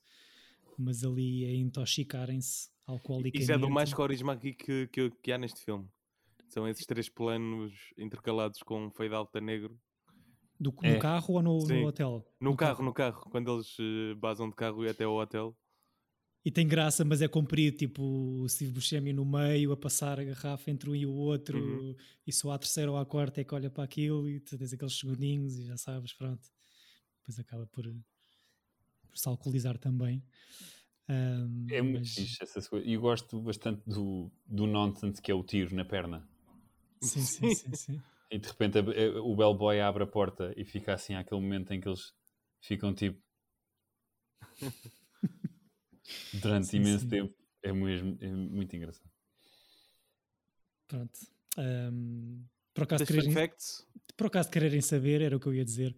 [0.79, 3.43] Mas ali a intoxicarem-se alcoolicamente.
[3.43, 5.89] Isso é do mais carisma aqui que, que, que há neste filme.
[6.49, 9.79] São esses três planos intercalados com um fade out a negro.
[10.59, 10.99] Do, no é.
[10.99, 12.25] carro ou no, no hotel?
[12.41, 13.31] No, no carro, carro, no carro.
[13.31, 15.57] Quando eles uh, basam de carro e até ao hotel.
[16.45, 20.25] E tem graça, mas é comprido, tipo o Steve Buscemi no meio, a passar a
[20.25, 21.97] garrafa entre um e o outro, uhum.
[22.27, 24.71] e só à terceira ou à quarta é que olha para aquilo e tu tens
[24.75, 26.47] aqueles segundinhos e já sabes, pronto.
[27.21, 27.87] Depois acaba por,
[29.14, 30.22] por se alcoolizar também.
[31.09, 32.14] Um, é muito mas...
[32.14, 32.88] fixe essas coisas.
[32.88, 36.29] E gosto bastante do, do nonsense que é o tiro na perna.
[37.00, 37.74] Sim, sim, sim.
[37.74, 38.03] sim.
[38.31, 41.72] E de repente a, a, o bellboy abre a porta e fica assim aquele momento
[41.72, 42.12] em que eles
[42.61, 43.22] ficam tipo
[46.33, 47.09] durante sim, imenso sim.
[47.09, 47.35] tempo.
[47.62, 49.11] É mesmo é muito engraçado.
[50.88, 51.18] Pronto.
[51.57, 53.33] Um, por, acaso quererem,
[54.16, 55.96] por acaso quererem saber, era o que eu ia dizer.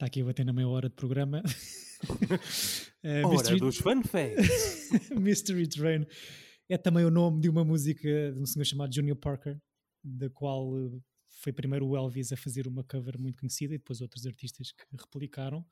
[0.00, 1.42] Está aqui a bater na meia hora de programa.
[1.44, 2.08] uh,
[3.04, 3.60] Hora Mystery...
[3.60, 4.88] dos fun facts.
[5.12, 6.06] Mystery Train
[6.70, 9.60] é também o nome de uma música de um senhor chamado Junior Parker,
[10.02, 11.04] da qual uh,
[11.42, 14.82] foi primeiro o Elvis a fazer uma cover muito conhecida e depois outros artistas que
[14.98, 15.66] replicaram.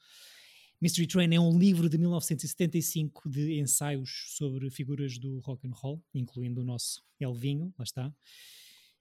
[0.79, 6.05] Mystery Train é um livro de 1975 de ensaios sobre figuras do rock and roll,
[6.13, 8.15] incluindo o nosso Elvinho, lá está.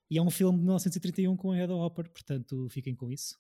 [0.10, 3.38] E é um filme de 1931 com a Hedda Hopper, portanto fiquem com isso,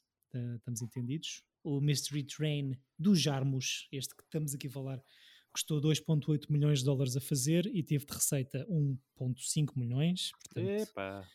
[0.57, 5.03] estamos entendidos o Mystery Train do Jarmus, este que estamos aqui a falar,
[5.51, 10.31] custou 2,8 milhões de dólares a fazer e teve de receita 1,5 milhões.
[10.43, 11.27] Portanto, Epa.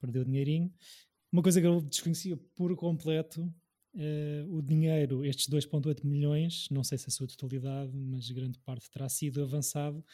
[0.00, 0.72] perdeu dinheirinho.
[1.30, 3.42] Uma coisa que eu desconhecia por completo,
[3.94, 8.90] uh, o dinheiro, estes 2,8 milhões, não sei se a sua totalidade, mas grande parte
[8.90, 10.04] terá sido avançado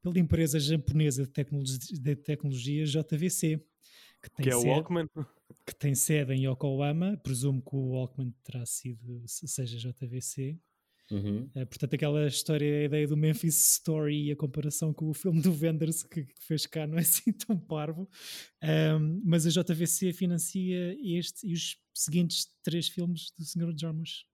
[0.00, 3.60] pela empresa japonesa de tecnologia, de tecnologia JVC,
[4.22, 5.08] que, tem que é o Walkman?
[5.66, 10.58] Que tem sede em Yokohama, presumo que o Walkman terá sido, seja JVC.
[11.10, 11.48] Uhum.
[11.54, 15.40] É, portanto, aquela história, a ideia do Memphis Story e a comparação com o filme
[15.40, 18.08] do Wenders que, que fez cá não é assim tão parvo.
[18.62, 23.74] Um, mas a JVC financia este e os seguintes três filmes do Sr.
[23.76, 24.24] Jarmusch.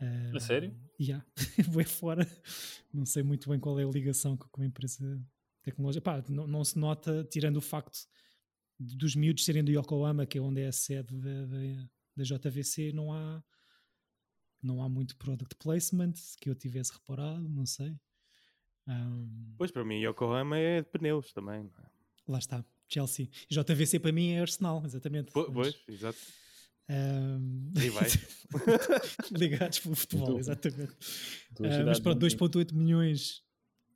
[0.00, 0.74] Um, a sério?
[0.98, 1.26] Já, yeah.
[1.70, 2.28] vou fora.
[2.92, 5.20] Não sei muito bem qual é a ligação com a empresa
[5.62, 6.02] tecnológica.
[6.02, 8.06] Pá, não, não se nota, tirando o facto
[8.78, 12.92] dos miúdos serem do Yokohama, que é onde é a sede da, da, da JVC,
[12.92, 13.42] não há
[14.62, 17.94] não há muito product placement que eu tivesse reparado, não sei.
[18.88, 21.70] Um, Pois, para mim, Yokohama é de pneus também.
[21.78, 21.90] é?
[22.26, 23.28] lá está, Chelsea.
[23.50, 25.32] JVC para mim é Arsenal, exatamente.
[25.32, 26.18] Po- Mas, Pois, exato.
[26.88, 28.08] um, Aí vai.
[29.32, 30.94] ligados pelo futebol, exatamente.
[31.54, 33.42] Tua Ah, cidade mas pronto, tem- 2.8 milhões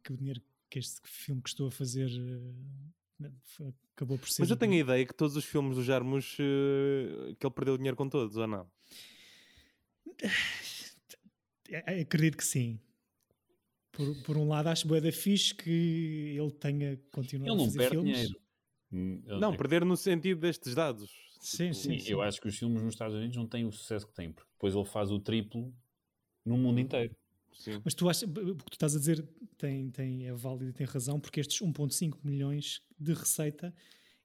[0.04, 2.54] que o dinheiro que este filme custou a fazer foi-
[3.94, 4.42] acabou por ser.
[4.42, 7.76] Mas eu tenho a ideia que todos os filmes do Jarmus eh, que ele perdeu
[7.76, 8.70] dinheiro com todos, ou não?
[12.00, 12.80] Acredito que sim.
[13.92, 17.72] Por, por um lado, acho bué da fixe que ele tenha continuado Ele a não
[17.72, 18.12] fazer filmes.
[18.12, 18.40] dinheiro.
[18.90, 21.10] Hum, Não, perder no sentido destes dados.
[21.40, 23.72] Sim, Tipo, sim, Sim, eu acho que os filmes nos Estados Unidos não têm o
[23.72, 25.74] sucesso que têm, porque depois ele faz o triplo
[26.44, 27.14] no mundo inteiro.
[27.54, 27.80] Sim.
[27.84, 30.86] Mas tu achas, o que tu estás a dizer tem, tem, é válido e tem
[30.86, 33.74] razão, porque estes 1.5 milhões de receita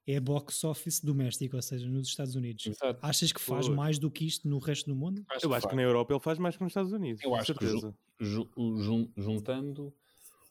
[0.06, 2.66] é box office doméstico, ou seja, nos Estados Unidos.
[2.66, 2.98] Exato.
[3.02, 3.76] Achas que faz Pois.
[3.76, 5.24] mais do que isto no resto do mundo?
[5.42, 7.22] Eu acho que na Europa ele faz mais que nos Estados Unidos.
[7.24, 7.96] Eu acho que certeza.
[8.20, 9.92] ju- o- jun- juntando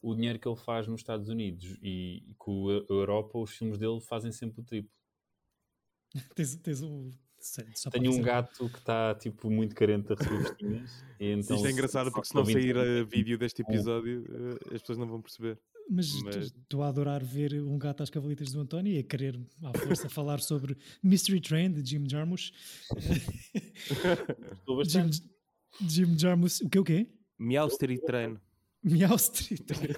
[0.01, 4.01] o dinheiro que ele faz nos Estados Unidos e com a Europa, os filmes dele
[4.01, 4.91] fazem sempre o triplo.
[6.35, 7.11] tens, tens o.
[7.91, 10.55] Tenho um dizer- gato que está tipo muito carente a receber
[11.19, 14.75] e então Isto é engraçado porque se não sair 20 a vídeo deste episódio, eh,
[14.75, 15.59] as pessoas não vão perceber.
[15.89, 19.37] Mas Mas- estou a adorar ver um gato às cavalitas do António e a querer,
[19.63, 22.51] à força, falar sobre Mystery Train de Jim Jarmusch.
[24.59, 25.09] Estou Jim.
[25.81, 27.07] Jim Jarmusch, o que o quê?
[27.37, 28.37] Meow Street Train.
[28.83, 29.95] Meow Street Train.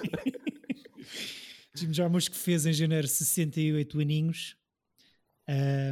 [1.76, 4.56] Jim Jarmusch que fez em janeiro 68 aninhos.
[5.48, 5.85] Ahm,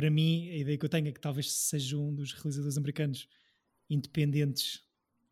[0.00, 3.28] para mim, a ideia que eu tenho é que talvez seja um dos realizadores americanos
[3.90, 4.82] independentes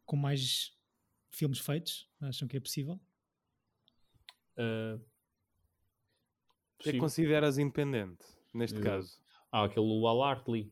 [0.05, 0.77] com mais
[1.31, 2.07] filmes feitos.
[2.21, 3.01] Acham que é possível?
[4.59, 5.01] O
[6.81, 8.91] que é que consideras independente, neste Exato.
[8.97, 9.19] caso?
[9.51, 10.71] Ah, aquele Wal Hartley,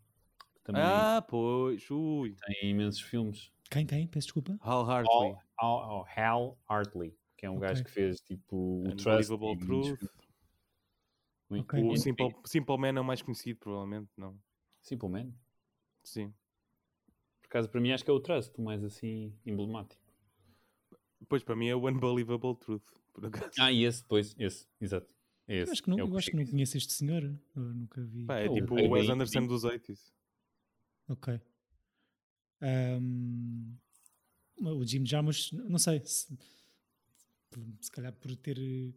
[0.63, 2.37] também Ah, pois, ui.
[2.47, 3.51] tem imensos filmes.
[3.71, 4.07] Quem, quem?
[4.07, 4.59] Peço desculpa.
[4.61, 5.33] Hal Hartley.
[5.59, 7.85] Hal, Hal, Hal Hartley, que é um gajo Ok.
[7.85, 9.33] que fez tipo o Trust.
[9.33, 10.01] E Truth.
[11.49, 11.67] Filmes.
[11.67, 11.85] Muito- Ok.
[11.91, 14.39] O Simple, Simple Man é o mais conhecido, provavelmente, não?
[14.83, 15.33] Simple Man.
[16.05, 16.33] Sim.
[17.41, 20.03] Por acaso, para mim, acho que é o Trust, o mais assim emblemático.
[21.21, 23.51] Depois, para mim, é o Unbelievable Truth, por acaso.
[23.59, 25.15] Ah, e esse depois, esse, exato.
[25.49, 25.69] É esse.
[25.69, 27.23] Eu acho que não, é o eu acho que não conheço este senhor.
[27.23, 28.25] Eu nunca vi.
[28.27, 29.49] Pá, é Oh, tipo bem, o Wes Anderson bem.
[29.49, 30.13] dos 80s.
[31.09, 31.41] Ok.
[32.61, 33.77] Ahm,
[34.61, 36.37] o Jim Jarmusch, não sei, se,
[37.81, 38.95] se calhar por ter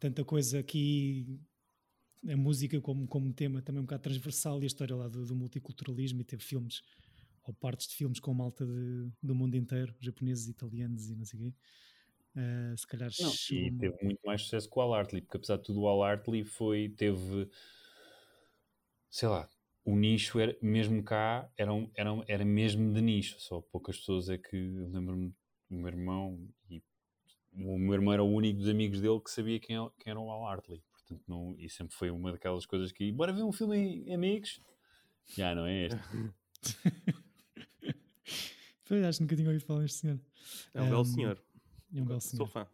[0.00, 1.40] tanta coisa aqui,
[2.26, 5.36] a música como, como tema também um bocado transversal e a história lá do, do
[5.36, 6.82] multiculturalismo e teve filmes
[7.44, 11.40] ou partes de filmes com malta de- do mundo inteiro, japoneses, italianos e não sei
[11.40, 11.54] o quê.
[12.36, 15.36] Ah, se calhar Não, chegou- e teve muito mais sucesso que o Al Hartley, porque
[15.38, 17.48] apesar de tudo, o Al Hartley foi, teve,
[19.10, 19.48] sei lá,
[19.84, 23.98] o nicho era, mesmo cá era, um- era, um- era mesmo de nicho, só poucas
[23.98, 25.28] pessoas é que, eu lembro-me
[25.70, 26.82] do meu irmão, e
[27.54, 30.30] o meu irmão era o único dos amigos dele que sabia quem, quem era o
[30.30, 33.76] Al Hartley, portanto, não, e sempre foi uma daquelas coisas que, bora ver um filme
[34.06, 34.60] em amigos?
[35.36, 35.98] Já, não é este.
[38.84, 40.20] Foi, acho que nunca tinha ouvido falar deste senhor.
[40.72, 41.44] É um belo Ahm, senhor.
[41.94, 42.46] É um belo Sou senhor.
[42.46, 42.66] fã.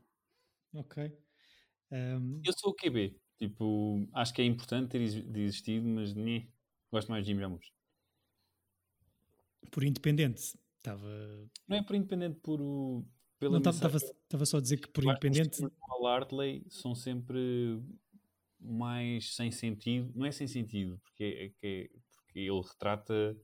[0.74, 1.12] Ok.
[1.90, 6.52] Ahm, Eu sou o QB, tipo, acho que é importante ter existido, mas nem
[6.90, 7.72] gosto mais de Jim Jarmusch.
[9.70, 11.08] por independente, estava
[11.66, 13.04] Não é por independente por o.
[13.38, 15.56] Pela Não, estava só a dizer que por os independente.
[15.56, 17.82] filmes do Al Hartley são sempre
[18.64, 20.10] mais sem sentido.
[20.14, 23.36] Não é sem sentido, porque, é, que é- porque ele retrata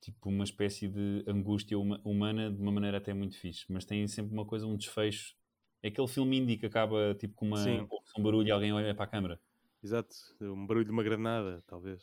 [0.00, 4.06] tipo uma espécie de angústia huma- humana de uma maneira até muito fixe, mas tem
[4.06, 5.34] sempre uma coisa, um desfecho.
[5.82, 7.86] É aquele filme indie que acaba tipo com uma, Sim.
[8.18, 9.40] um barulho e alguém olha para a câmara.
[9.82, 10.14] Exato.
[10.40, 12.02] Um barulho de uma granada, talvez.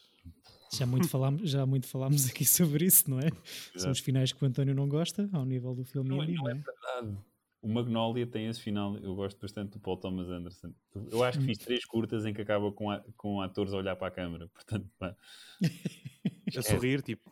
[0.72, 3.30] Já muito, falámos, já muito falámos aqui sobre isso, não é?
[3.30, 3.92] São Exato.
[3.92, 6.44] os finais que o António não gosta, ao nível do filme Não é- indie, não
[6.44, 6.56] não é é?
[6.58, 7.18] verdade.
[7.62, 10.74] O Magnolia tem esse final, eu gosto bastante do Paul Thomas Anderson.
[11.12, 13.96] Eu acho que fiz três curtas em que acaba com, a- com atores a olhar
[13.96, 14.48] para a câmara.
[14.50, 15.16] Portanto, pá,
[16.58, 17.32] A sorrir, tipo.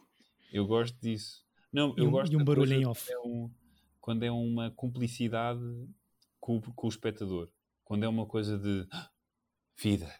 [0.53, 1.43] eu gosto disso.
[1.73, 3.11] Não, E eu um- gosto e um barulho em quando off.
[3.11, 3.51] é um-
[3.99, 5.59] quando é uma cumplicidade
[6.39, 7.49] com, o- com o espectador.
[7.83, 9.09] Quando é uma coisa de "Ah,
[9.77, 10.13] vida.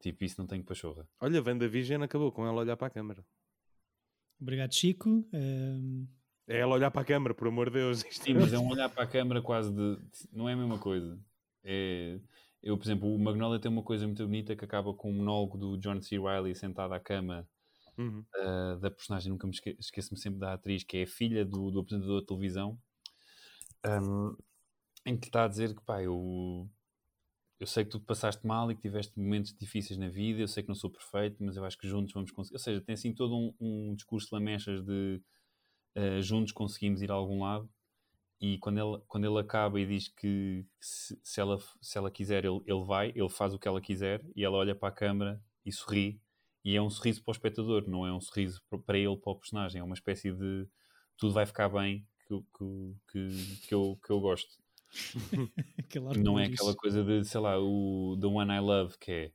[0.00, 1.08] Tipo, isso não tenho pachorra.
[1.20, 3.26] Olha, WandaVision acabou com ela a olhar para a câmara.
[4.40, 5.28] Obrigado, Chico.
[5.32, 6.06] Ahm,
[6.48, 8.04] É ela olhar para a câmara, por amor de Deus.
[8.10, 9.98] Sim, mas é um olhar para a câmara quase de.
[10.32, 11.18] Não é a mesma coisa.
[11.64, 12.20] É,
[12.62, 15.58] eu, por exemplo, o Magnolia tem uma coisa muito bonita que acaba com um monólogo
[15.58, 16.18] do John C.
[16.18, 17.48] Reilly sentado à cama
[17.98, 18.26] Uhum.
[18.36, 21.70] ah, da personagem, nunca me esque- esqueço-me sempre da atriz, que é a filha do,
[21.70, 22.78] do apresentador de televisão,
[23.84, 24.36] ahm,
[25.06, 26.70] em que está a dizer que pá, eu,
[27.60, 30.48] eu sei que tu te passaste mal e que tiveste momentos difíceis na vida, eu
[30.48, 32.56] sei que não sou perfeito, mas eu acho que juntos vamos conseguir.
[32.56, 35.22] Ou seja, tem assim todo um, um discurso lamechas de
[35.96, 37.68] uh, juntos conseguimos ir a algum lado.
[38.40, 42.44] E quando ele, quando ele acaba e diz que se, se ela, se ela quiser,
[42.44, 45.42] ele, ele vai, ele faz o que ela quiser e ela olha para a câmara
[45.66, 46.20] e sorri.
[46.64, 49.36] E é um sorriso para o espectador, não é um sorriso para ele, para o
[49.36, 49.80] personagem.
[49.80, 50.68] É uma espécie de
[51.16, 54.56] tudo vai ficar bem que, que, que, que eu, que eu gosto.
[56.22, 59.32] não é aquela coisa de, sei lá, o The One I Love, que é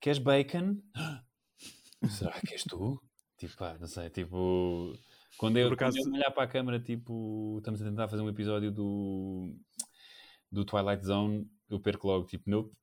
[0.00, 0.80] queres bacon?
[2.08, 3.02] Será que és tu?
[3.36, 4.94] Tipo, ah, não sei, tipo.
[5.38, 5.98] Quando eu, acaso...
[5.98, 9.54] quando eu olhar para a câmera, tipo, estamos a tentar fazer um episódio do,
[10.50, 12.74] do Twilight Zone, eu perco logo, tipo, nope.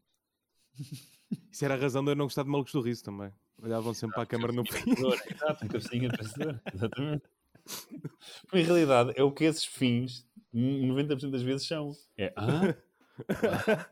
[1.51, 3.31] Isso era a razão de eu não gostar de Malucos do Riso também.
[3.61, 4.91] Olhavam sempre para a câmara no fim.
[4.91, 7.23] Exato, um cabecinho de pensador, exatamente.
[8.43, 11.91] Porque, em realidade, é o que esses fins 90% das vezes são.
[12.17, 12.75] É, ah?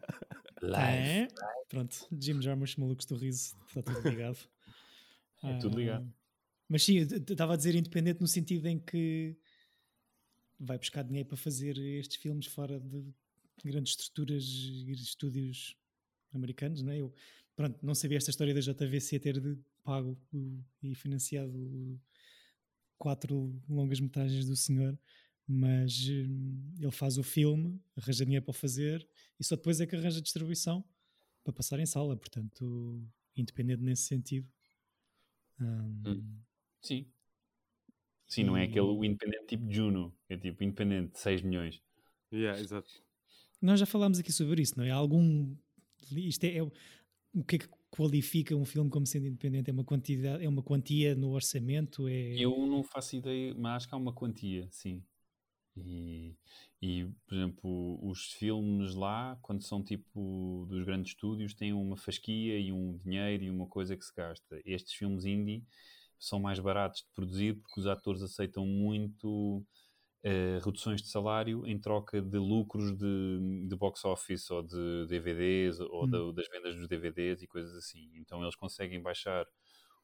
[0.62, 1.08] Live.
[1.08, 1.28] É.
[1.70, 4.38] Pronto, Jim Jarmusch, Malucos do Riso, está tudo ligado.
[5.44, 6.14] é tudo ligado.
[6.72, 9.36] Mas sim, estava a dizer independente no sentido em que
[10.58, 13.14] vai buscar dinheiro para fazer estes filmes fora de
[13.66, 15.76] grandes estruturas e estúdios
[16.34, 17.02] americanos, não é?
[17.02, 17.14] Eu,
[17.58, 20.18] pronto, não sabia esta história da JVC ter pago
[20.82, 22.00] e financiado
[22.98, 24.98] quatro longas metragens do senhor,
[25.46, 29.06] mas hum, ele faz o filme, arranja dinheiro para fazer
[29.38, 30.86] e só depois é que arranja distribuição
[31.44, 33.06] para passar em sala, portanto,
[33.36, 34.50] independente nesse sentido.
[35.60, 36.02] Hum.
[36.06, 36.51] hum.
[36.82, 37.06] Sim.
[38.28, 38.44] Sim, e...
[38.46, 41.82] não é aquele independente tipo Juno, é tipo independente de 6 milhões.
[42.32, 42.90] Yeah, exato.
[43.62, 44.90] Nós já falámos aqui sobre isso, não é?
[44.90, 45.56] Algum.
[46.12, 49.70] Isto é, é, o que é que qualifica um filme como sendo independente?
[49.70, 52.08] É uma quantidade, é uma quantia no orçamento?
[52.08, 52.34] É...
[52.36, 55.04] Eu não faço ideia, mas acho que há uma quantia, sim.
[55.76, 56.36] E,
[56.82, 62.60] e, por exemplo, os filmes lá, quando são tipo dos grandes estúdios, têm uma fasquia
[62.60, 64.62] e um dinheiro e uma coisa que se gasta.
[64.66, 65.64] Estes filmes indie
[66.22, 69.58] são mais baratos de produzir porque os atores aceitam muito
[70.24, 75.80] uh, reduções de salário em troca de lucros de, de box office ou de DVDs
[75.80, 76.32] ou hum.
[76.32, 78.12] das vendas dos DVDs e coisas assim.
[78.16, 79.48] Então eles conseguem baixar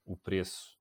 [0.04, 0.76] o preço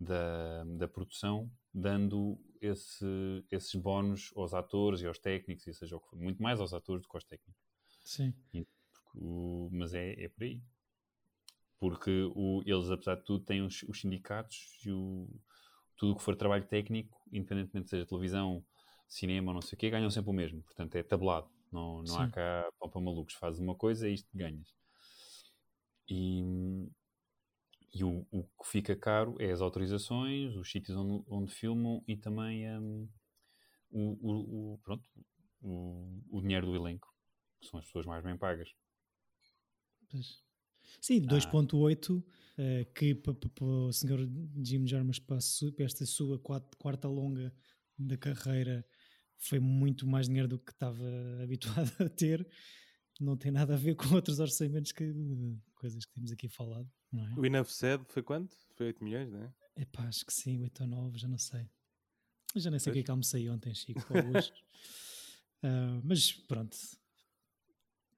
[0.00, 3.06] da, da produção dando esse,
[3.50, 6.18] esses bónus aos atores e aos técnicos, e seja o que for.
[6.18, 7.62] Muito mais aos atores do que aos técnicos.
[8.04, 8.34] Sim.
[8.52, 8.66] E,
[9.14, 10.60] o, mas é, é por aí
[11.82, 15.28] porque o, eles, apesar de tudo, têm os, os sindicatos e o,
[15.96, 18.64] tudo o que for trabalho técnico, independentemente seja televisão,
[19.08, 20.62] cinema ou não sei o quê, ganham sempre o mesmo.
[20.62, 21.50] Portanto, é tabulado.
[21.72, 23.34] Não, não há cá pão para malucos.
[23.34, 24.72] Fazes uma coisa e isto ganhas.
[26.08, 26.88] E,
[27.92, 32.16] e o, o, que fica caro é as autorizações, os sítios onde, onde filmam e
[32.16, 33.08] também um,
[33.90, 35.04] o, o, pronto,
[35.60, 37.12] o, o dinheiro do elenco,
[37.60, 38.72] que são as pessoas mais bem pagas.
[40.08, 40.51] Pois.
[41.00, 42.24] Sim, 2.8, uh,
[42.58, 44.20] eh, que para o senhor
[44.62, 45.38] Jim Jarmusch, para,
[45.78, 47.52] esta sua quarta, longa
[47.98, 48.86] da carreira,
[49.38, 51.04] foi muito mais dinheiro do que estava
[51.42, 52.46] habituado a ter.
[53.20, 55.12] Não tem nada a ver com outros orçamentos que
[55.74, 57.38] coisas que temos aqui falado, é?
[57.38, 58.54] O Enough Said foi quanto?
[58.74, 59.52] Foi 8 milhões, não é?
[59.76, 61.68] É pá, acho que sim, 8 ou 9, já não sei.
[62.56, 64.52] já nem sei o que é que almocei ontem, Chico, hoje.
[65.62, 66.76] uh, mas pronto.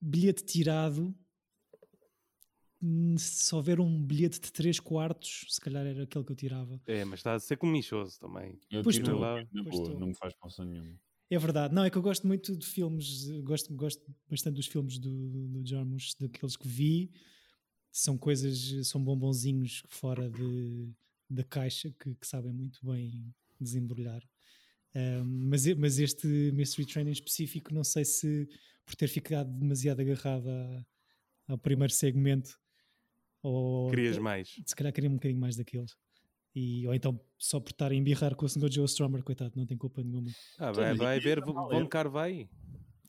[0.00, 1.14] Bilhete tirado
[3.16, 6.80] se houver um bilhete de 3 quartos, se calhar era aquele que eu tirava.
[6.86, 8.58] É, mas está a ser comichoso também.
[8.70, 10.98] Eu pois tiro lá, na boa, não me faz confusão nenhuma.
[11.30, 14.98] É verdade, não, é que eu gosto muito de filmes, gosto, gosto bastante dos filmes
[14.98, 17.10] do, do, do Jarmusch, daqueles que vi,
[17.90, 20.92] são coisas, são bombonzinhos fora de,
[21.28, 24.22] da caixa que, que sabem muito bem desembrulhar.
[24.94, 28.48] Um, mas, mas este Mystery Train em específico, não sei se
[28.84, 30.86] por ter ficado demasiado agarrado a,
[31.48, 32.60] ao primeiro segmento
[33.44, 34.48] ou, Querias mais?
[34.64, 35.94] Se calhar queria um bocadinho mais daqueles.
[36.54, 38.70] E, ou então só por estar a embirrar com o Sr.
[38.70, 40.30] Joe Stromer, coitado, não tem culpa nenhuma.
[40.58, 42.48] Ah, vai, vai ver, vão car vai.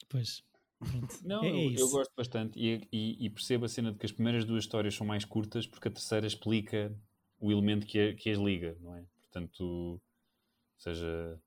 [0.10, 0.44] Pois.
[0.80, 1.16] Pronto.
[1.24, 4.12] Não, é, é eu gosto bastante e, e, e, percebo a cena de que as
[4.12, 6.94] primeiras duas histórias são mais curtas porque a terceira explica
[7.40, 9.06] o elemento que, que as liga, não é?
[9.22, 10.02] Portanto,
[10.78, 11.40] seja.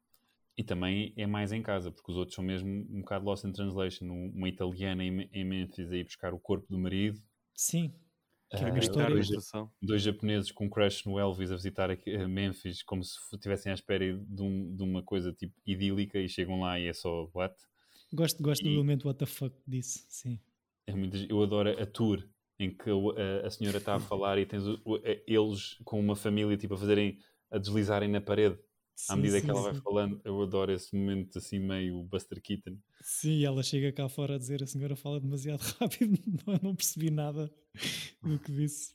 [0.57, 3.53] E também é mais em casa, porque os outros são mesmo um bocado lost in
[3.53, 4.07] translation.
[4.07, 7.21] Uma italiana em, em Memphis a ir buscar o corpo do marido.
[7.55, 7.95] Sim.
[8.51, 9.15] Que é uma história.
[9.15, 9.29] Dois,
[9.83, 13.71] dois, japoneses com um crush no Elvis a visitar aqui, a Memphis como se estivessem
[13.71, 17.29] à espera de, um, de, uma coisa tipo idílica e chegam lá e é só
[17.35, 17.55] what?
[18.13, 18.71] Gosto, gosto e...
[18.71, 20.41] do momento what the fuck disso, sim.
[20.87, 22.27] É muito, eu adoro a tour
[22.59, 26.17] em que a, a senhora está a falar e tens o, o, eles com uma
[26.17, 27.19] família tipo a fazerem
[27.51, 28.59] a deslizarem na parede
[29.09, 29.73] à medida sim, que ela sim.
[29.73, 32.77] vai falando, eu adoro esse momento assim meio Buster Keaton.
[33.01, 37.11] Sim, ela chega cá fora a dizer a senhora fala demasiado rápido, não, não percebi
[37.11, 37.53] nada
[38.23, 38.95] do que disse.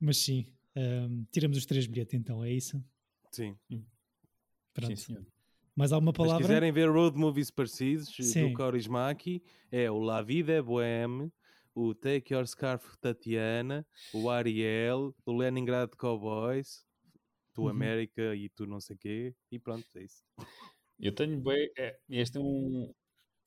[0.00, 0.46] Mas sim,
[0.76, 2.82] um, tiramos os três bilhetes então, é isso?
[3.30, 3.56] Sim.
[4.74, 4.96] Pronto.
[4.96, 5.26] Sim, senhor.
[5.74, 6.42] Mais alguma Mas palavra?
[6.42, 8.48] se quiserem ver road movies parecidos Sim.
[8.48, 11.32] do Kaurismäki, é o La Vida é Boheme,
[11.74, 16.84] o Take Your Scarf Tatiana, o Ariel, o Leningrad Cowboys,
[17.52, 17.68] tu Uhum.
[17.68, 20.22] América e tu não sei quê, e pronto, é isso.
[20.98, 21.70] Eu tenho bem.
[21.76, 22.92] é- este é um,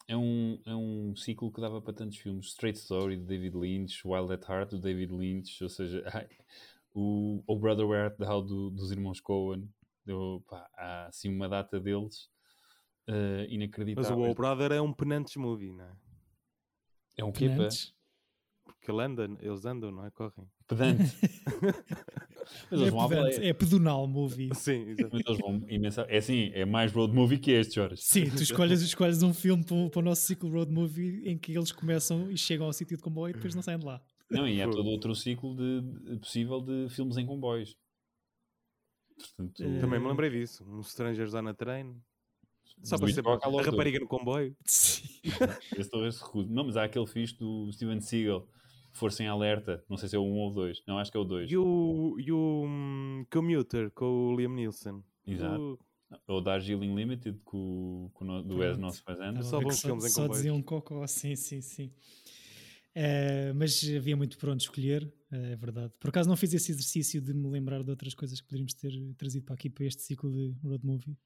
[0.08, 2.48] é, um, é um ciclo que dava para tantos filmes.
[2.48, 6.28] Straight Story, de David Lynch, Wild at Heart, do David Lynch, ou seja, ai,
[6.94, 9.70] o O Brother Where Art Thou, do, dos irmãos Coen.
[10.06, 12.30] Deu, pá, há assim uma data deles
[13.08, 14.18] eh, Mas inacreditável.
[14.18, 15.96] o Old Brother é um penantes movie, não é?
[17.18, 17.48] É um quê?
[18.66, 20.12] Porque ele anda, eles andam, não é?
[20.12, 20.48] Correm.
[20.68, 21.04] Pedante.
[22.72, 24.50] Mas É, eles vão à pedante, é pedonal movie.
[24.56, 25.10] Sim, exato.
[25.14, 26.02] Mas eles vão imensa...
[26.10, 28.02] É assim, é mais road movie que este, Jorge.
[28.02, 31.38] Sim, tu escolhes, escolhes um filme para o, para o nosso ciclo road movie em
[31.38, 34.02] que eles começam e chegam ao sítio de comboio e depois não saem de lá.
[34.30, 34.78] Não, e há Fogo.
[34.78, 37.76] todo outro ciclo de, de- possível de filmes em comboios.
[39.18, 40.64] Portanto, Eh, Também me lembrei disso.
[40.68, 41.96] Um Strangers on a Train.
[42.84, 44.56] Só para ser a rapariga no comboio.
[44.66, 45.04] Sim.
[45.78, 46.50] Esse talvez se recuso.
[46.52, 48.46] Não, mas há aquele fixe do Steven Seagal,
[48.96, 49.84] Força em Alerta.
[49.90, 50.82] Não sei se é o 1 ou o 2.
[50.88, 51.52] Não, acho que é o 2.
[51.52, 55.04] E o, e o hum, Commuter com o Liam Neeson.
[55.28, 55.62] Exato.
[55.62, 55.80] O-
[56.28, 58.78] Ou Darjeeling Limited com, com o no- do Wes.
[58.78, 59.40] Nosso Fazenda.
[59.40, 61.92] A Só bons filmes em só diziam cocó, sim, sim, sim.
[62.94, 65.92] Eh, mas havia muito por onde escolher, eh, é verdade.
[66.00, 68.94] Por acaso não fiz esse exercício de me lembrar de outras coisas que poderíamos ter
[69.18, 71.18] trazido para aqui para este ciclo de road movie.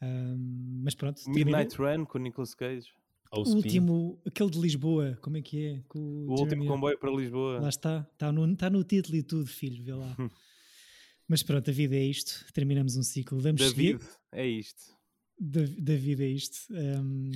[0.00, 1.98] Ahm, mas pronto, Midnight terminou.
[1.98, 2.92] Run com o Nicolas Cage.
[3.30, 5.82] Ao o último, aquele de Lisboa, como é que é?
[5.86, 7.60] Com O Jeremy- último comboio para Lisboa.
[7.60, 10.16] Lá está, está no, está no título e tudo, filho, vê lá.
[11.28, 13.38] Mas pronto, a vida é isto, terminamos um ciclo.
[13.38, 13.98] Vamos seguir.
[13.98, 14.96] David, é isto.
[15.38, 16.58] Da, da vida é isto.
[16.74, 17.30] Ahm,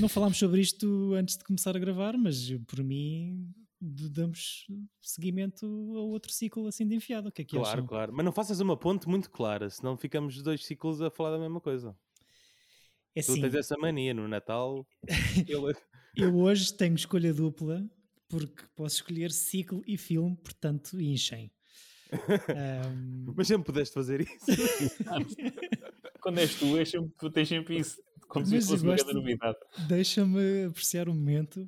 [0.00, 3.48] não falámos sobre isto antes de começar a gravar, mas por mim
[3.80, 4.66] damos
[5.00, 5.64] seguimento
[5.96, 7.28] a outro ciclo assim de enfiado.
[7.28, 7.86] O que é que Claro, acham?
[7.86, 8.12] claro.
[8.12, 11.60] Mas não faças uma ponte muito clara, senão ficamos dois ciclos a falar da mesma
[11.60, 11.96] coisa.
[13.16, 14.86] É Tu assim, tens essa mania no Natal.
[15.48, 15.74] ele-
[16.16, 17.82] eu hoje tenho escolha dupla
[18.28, 21.50] porque posso escolher ciclo e filme, portanto, enchem.
[22.54, 24.46] Ahm, Mas sempre pudeste fazer isso.
[26.20, 28.00] Quando és tu, és sempre, tu tens sempre isso.
[28.28, 29.56] Como se fosse eu uma grande novidade.
[29.88, 31.64] Deixa-me apreciar o momento.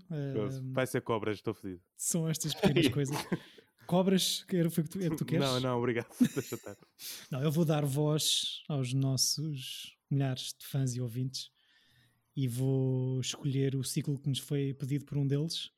[0.72, 1.80] Vai ser cobras, estou fedido.
[1.96, 3.16] são estas pequenas coisas.
[3.86, 5.44] Cobras, que era foi que tu, é que tu queres?
[5.46, 6.08] Não, não, obrigado.
[6.20, 6.76] Deixa estar.
[7.30, 11.50] Não, eu vou dar voz aos nossos milhares de fãs e ouvintes
[12.36, 15.70] e vou escolher o ciclo que nos foi pedido por um deles.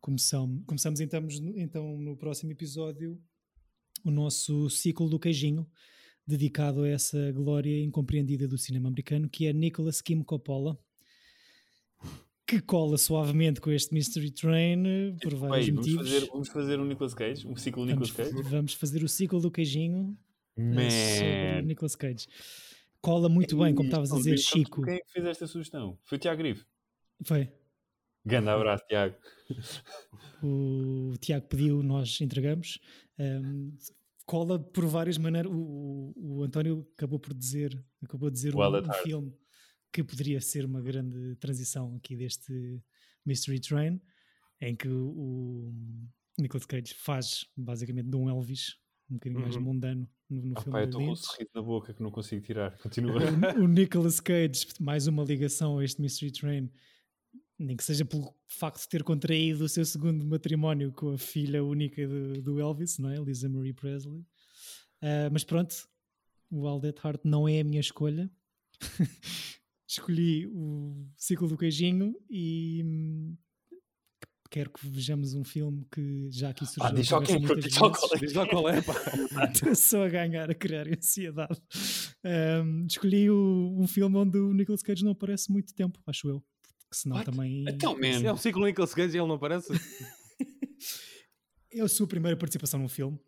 [0.00, 3.20] Começam, começamos então, no- então no próximo episódio
[4.04, 5.68] o nosso ciclo do queijinho,
[6.26, 10.78] dedicado a essa glória incompreendida do cinema americano, que é Nicholas Kim Coppola,
[12.46, 16.10] que cola suavemente com este Mystery Train por vários Bem, vamos, motivos.
[16.12, 18.48] fazer, vamos fazer um Nicolas Cage, um ciclo Vamos, Nicolas Cage.
[18.48, 20.16] vamos fazer o ciclo do queijinho
[20.56, 20.62] eh,
[21.16, 21.58] sobre Man.
[21.62, 22.26] o Nicolas Cage.
[23.00, 24.82] Cola muito bem, como estavas a dizer, Chico.
[24.82, 25.98] Quem é que fez esta sugestão?
[26.04, 26.64] Foi o Tiago Grife.
[27.24, 27.52] Foi.
[28.24, 29.14] Grande abraço, Tiago.
[30.42, 32.78] O Tiago pediu, nós entregamos.
[33.18, 33.76] Um,
[34.24, 35.50] cola por várias maneiras.
[35.52, 35.56] O,
[36.16, 39.02] o- o António acabou por dizer, acabou de dizer um, at um Heart.
[39.02, 39.34] filme
[39.92, 42.82] que poderia ser uma grande transição aqui deste
[43.24, 44.00] Mystery Train,
[44.60, 45.72] em que o, o
[46.38, 48.76] Nicolas Cage faz basicamente de um Elvis
[49.10, 49.62] um bocadinho mais Uhum.
[49.62, 52.10] mundano no, no Ah, filme pá, eu estou com um sorriso na boca que não
[52.10, 52.76] consigo tirar.
[52.82, 53.20] Continua.
[53.58, 56.70] o, o Nicolas Cage, mais uma ligação a este Mystery Train,
[57.58, 61.62] nem que seja pelo facto de ter contraído o seu segundo matrimónio com a filha
[61.64, 63.16] única do, do Elvis, não é?
[63.16, 64.24] Lisa Marie Presley.
[65.00, 65.74] Ah, mas pronto,
[66.50, 68.30] o Wild at Heart não é a minha escolha.
[69.88, 73.36] Escolhi o ciclo do queijinho e hum,
[74.50, 76.84] quero que vejamos um filme que já aqui surgiu.
[76.84, 78.00] Ah, diz conversa quem, diz só vezes.
[78.00, 78.18] qual é.
[78.18, 78.94] Diz qual é, pá.
[79.52, 81.60] Estou só a ganhar, a criar ansiedade.
[82.24, 86.40] Um, escolhi o- um filme onde o Nicolas Cage não aparece muito tempo, acho eu.
[86.88, 87.30] Porque senão What?
[87.30, 87.64] também.
[87.68, 88.22] Então, man.
[88.24, 89.68] É um ciclo Nicolas Cage e ele não aparece.
[91.72, 93.18] É a sua primeira participação num filme,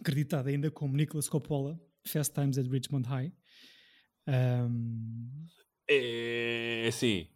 [0.00, 3.32] acreditada ainda como Nicolas Coppola, Fast Times at Richmond High.
[4.26, 5.46] Um,
[5.90, 7.26] É assim.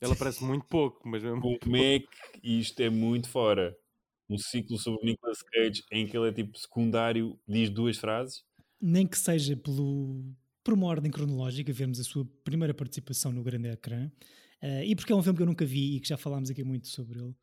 [0.00, 1.40] Ele aparece muito pouco, mas mesmo.
[1.60, 2.06] Como é que
[2.42, 3.76] isto é muito fora?
[4.30, 8.44] Um ciclo sobre o Nicolas Cage em que ele é tipo secundário, diz duas frases.
[8.80, 10.22] nem que seja pelo,
[10.62, 14.10] por uma ordem cronológica, vermos a sua primeira participação no grande ecrã,
[14.60, 16.62] eh, e porque é um filme que eu nunca vi e que já falámos aqui
[16.62, 17.34] muito sobre ele,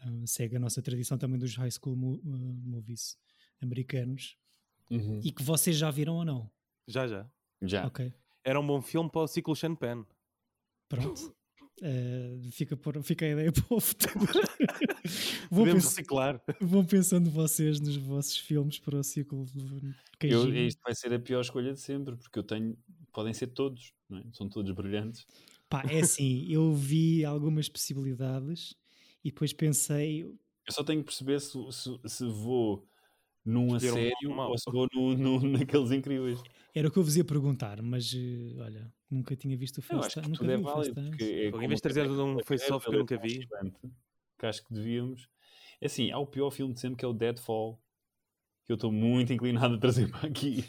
[0.00, 3.18] Ah, segue a nossa tradição também dos high school mo- ah, movies
[3.60, 4.36] americanos,
[5.24, 6.48] e que vocês já viram ou não?
[6.86, 7.28] Já, já.
[7.60, 7.86] Já.
[7.88, 10.04] Ok, Era um bom filme para o ciclo Sean Penn.
[10.88, 11.36] pronto.
[11.82, 14.14] Eh, fica, por, fica a ideia para o futuro.
[15.50, 16.42] Vou Podemos pens- reciclar.
[16.60, 21.18] vão pensando vocês nos vossos filmes para o ciclo do Eu, isto vai ser a
[21.18, 22.76] pior escolha de sempre, porque eu tenho
[23.12, 24.22] podem ser todos, não é?
[24.32, 25.26] são todos brilhantes.
[25.68, 28.74] Pá, é assim, eu vi algumas possibilidades
[29.24, 32.86] e depois pensei, Eu só tenho que perceber se, se, se vou
[33.44, 34.50] num a um sério mau.
[34.50, 36.38] ou se vou no, no- naqueles incríveis.
[36.74, 40.22] Era o que eu vos ia perguntar, mas eh, olha, nunca tinha visto o FaceTime.
[40.24, 41.00] que Nunca tudo é vi o válido.
[41.20, 43.48] É Em como vez trazer um face-off que eu nunca é vi.
[44.38, 45.28] Que acho que devíamos.
[45.80, 47.80] É assim, há o pior filme de sempre que é o Deadfall.
[48.66, 50.64] Que eu estou muito inclinado a trazer para aqui.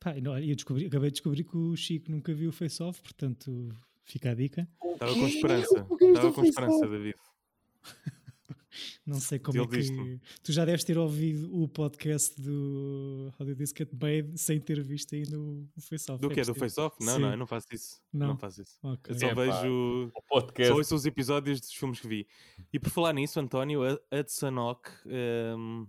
[0.00, 3.02] Pá, e não, eu descobri, acabei de descobrir que o Chico nunca viu o Face-Off,
[3.02, 3.68] portanto
[4.02, 4.66] fica a dica.
[4.82, 5.86] Estava com esperança.
[6.00, 6.88] Estava com esperança?
[6.88, 7.16] David.
[9.06, 10.20] Não sei como Ele é que.
[10.42, 14.82] Tu já deves ter ouvido o podcast do How Did This Get Made sem ter
[14.82, 16.20] visto ainda o o Face-Off.
[16.20, 16.42] Do que é?
[16.44, 16.60] Do possível.
[16.68, 16.96] face-off?
[17.00, 17.20] Não, Sim.
[17.22, 18.00] não, eu não faço isso.
[18.12, 18.28] Não.
[18.28, 18.78] Não, faço isso.
[18.82, 19.14] Ok.
[19.14, 19.42] Eu só É, pá.
[19.60, 20.12] vejo.
[20.14, 20.68] O podcast.
[20.72, 22.26] Só ouço os episódios dos filmes que vi.
[22.72, 24.90] E por falar nisso, António, a Hudson Hawk,
[25.56, 25.86] um,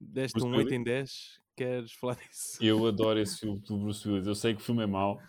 [0.00, 0.72] deste Bruce um 8 Willis?
[0.80, 1.40] em 10.
[1.56, 2.58] Queres falar disso?
[2.62, 4.26] Eu adoro esse filme do Bruce Willis.
[4.26, 5.20] Eu sei que o filme é mau.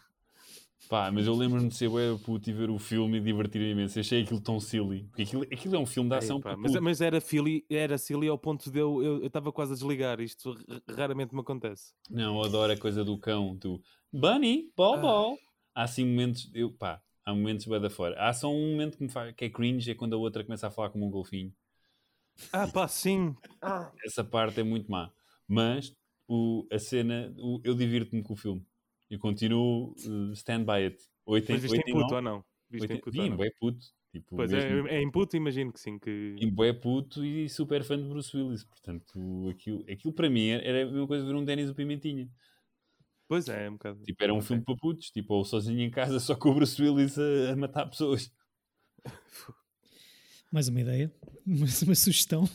[0.89, 3.97] Pá, mas eu lembro-me de ser bué puto e ver o filme e divertir imenso.
[3.97, 5.03] Eu achei aquilo tão silly.
[5.05, 6.83] Porque aquilo, aquilo é um filme de ação para mas, puto.
[6.83, 10.19] mas era, silly, era silly ao ponto de eu eu estava quase a desligar.
[10.21, 10.55] Isto
[10.89, 11.93] raramente me acontece.
[12.09, 13.81] Não, eu adoro a coisa do cão, do
[14.13, 15.01] Bunny, ball, Ah.
[15.01, 15.37] ball.
[15.73, 18.15] Há assim momentos, eu, pá, há momentos bué da fora.
[18.19, 20.67] Há só um momento que me faz, que é cringe, é quando a outra começa
[20.67, 21.51] a falar como um golfinho.
[22.53, 23.35] Ah, pá, sim.
[24.05, 25.11] Essa parte é muito má.
[25.47, 25.93] Mas
[26.27, 28.65] o, a cena, o- eu divirto-me com o filme.
[29.09, 30.97] E continuo uh, stand by it.
[31.25, 32.45] Oito, Mas viste em puto ou não?
[32.69, 33.37] Viste em oito, puto ou não?
[33.59, 33.85] puto.
[34.15, 35.99] Tipo, Pois mesmo, é, é input, imagino que sim.
[35.99, 36.37] Que...
[36.39, 38.63] em bué puto e super fã de Bruce Willis.
[38.63, 42.29] Portanto, aquilo, aquilo para mim era, a mesma coisa de ver um Dennis o Pimentinha.
[43.27, 44.01] Pois é, é um bocado.
[44.03, 44.47] Tipo, era um Ok.
[44.47, 47.55] filme para putos, tipo, ou sozinho em casa, só com o Bruce Willis a, a
[47.57, 48.31] matar pessoas.
[50.49, 51.13] Mais uma ideia,
[51.45, 52.47] mais uma sugestão.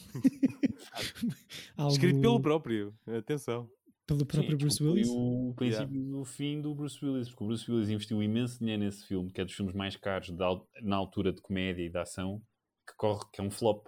[1.76, 2.94] Algo Escrito pelo próprio.
[3.06, 3.68] Atenção.
[4.10, 5.08] Pelo próprio Sim, Bruce Willis.
[5.08, 9.06] o princípio do fim do Bruce Willis, porque o Bruce Willis investiu imenso dinheiro nesse
[9.06, 10.48] filme, que é dos filmes mais caros da
[10.82, 12.42] na altura de comédia e de ação,
[12.86, 13.86] que corre, que é um flop.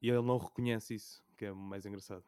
[0.00, 2.24] E ele não reconhece isso, que é o mais engraçado.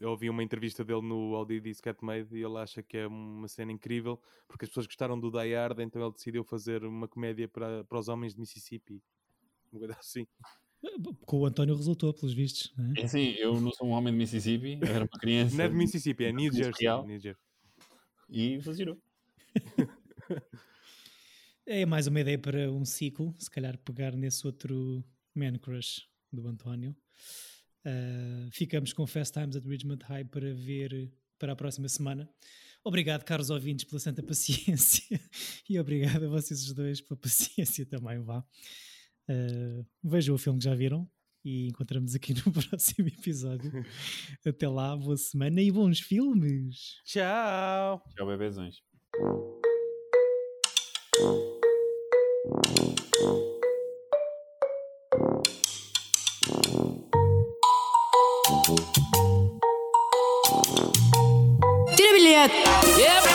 [0.00, 3.06] Eu ouvi uma entrevista dele no Audi This Cat Made e ele acha que é
[3.06, 7.06] uma cena incrível porque as pessoas gostaram do Die Hard, então ele decidiu fazer uma
[7.06, 9.02] comédia para, para os homens de Mississippi.
[9.70, 10.26] Uma coisa assim.
[11.24, 12.72] Com o António resultou, pelos vistos.
[12.76, 13.00] não é?
[13.00, 15.68] É assim, eu não sou um homem de Mississippi, eu era uma criança Não é
[15.68, 16.88] de Mississippi, é New Jersey.
[17.06, 17.42] New Jersey.
[18.30, 18.98] e funcionou.
[21.68, 25.04] É mais uma ideia para um ciclo, se calhar pegar nesse outro
[25.34, 26.94] Man Crush do António.
[27.84, 32.28] Ah, ficamos com Fast Times at Ridgemont High para ver para a próxima semana.
[32.84, 35.20] Obrigado, caros ouvintes, pela santa paciência
[35.68, 38.44] e obrigado a vocês os dois pela paciência também, vá.
[39.28, 41.08] Ah, vejam o filme que já viram
[41.44, 43.70] e encontramos aqui no próximo episódio.
[44.46, 47.00] Até lá, boa semana e bons filmes!
[47.04, 48.02] Tchau!
[48.14, 48.76] Tchau, bebezões.
[61.96, 62.54] Tira bilhete.
[63.00, 63.25] Epa!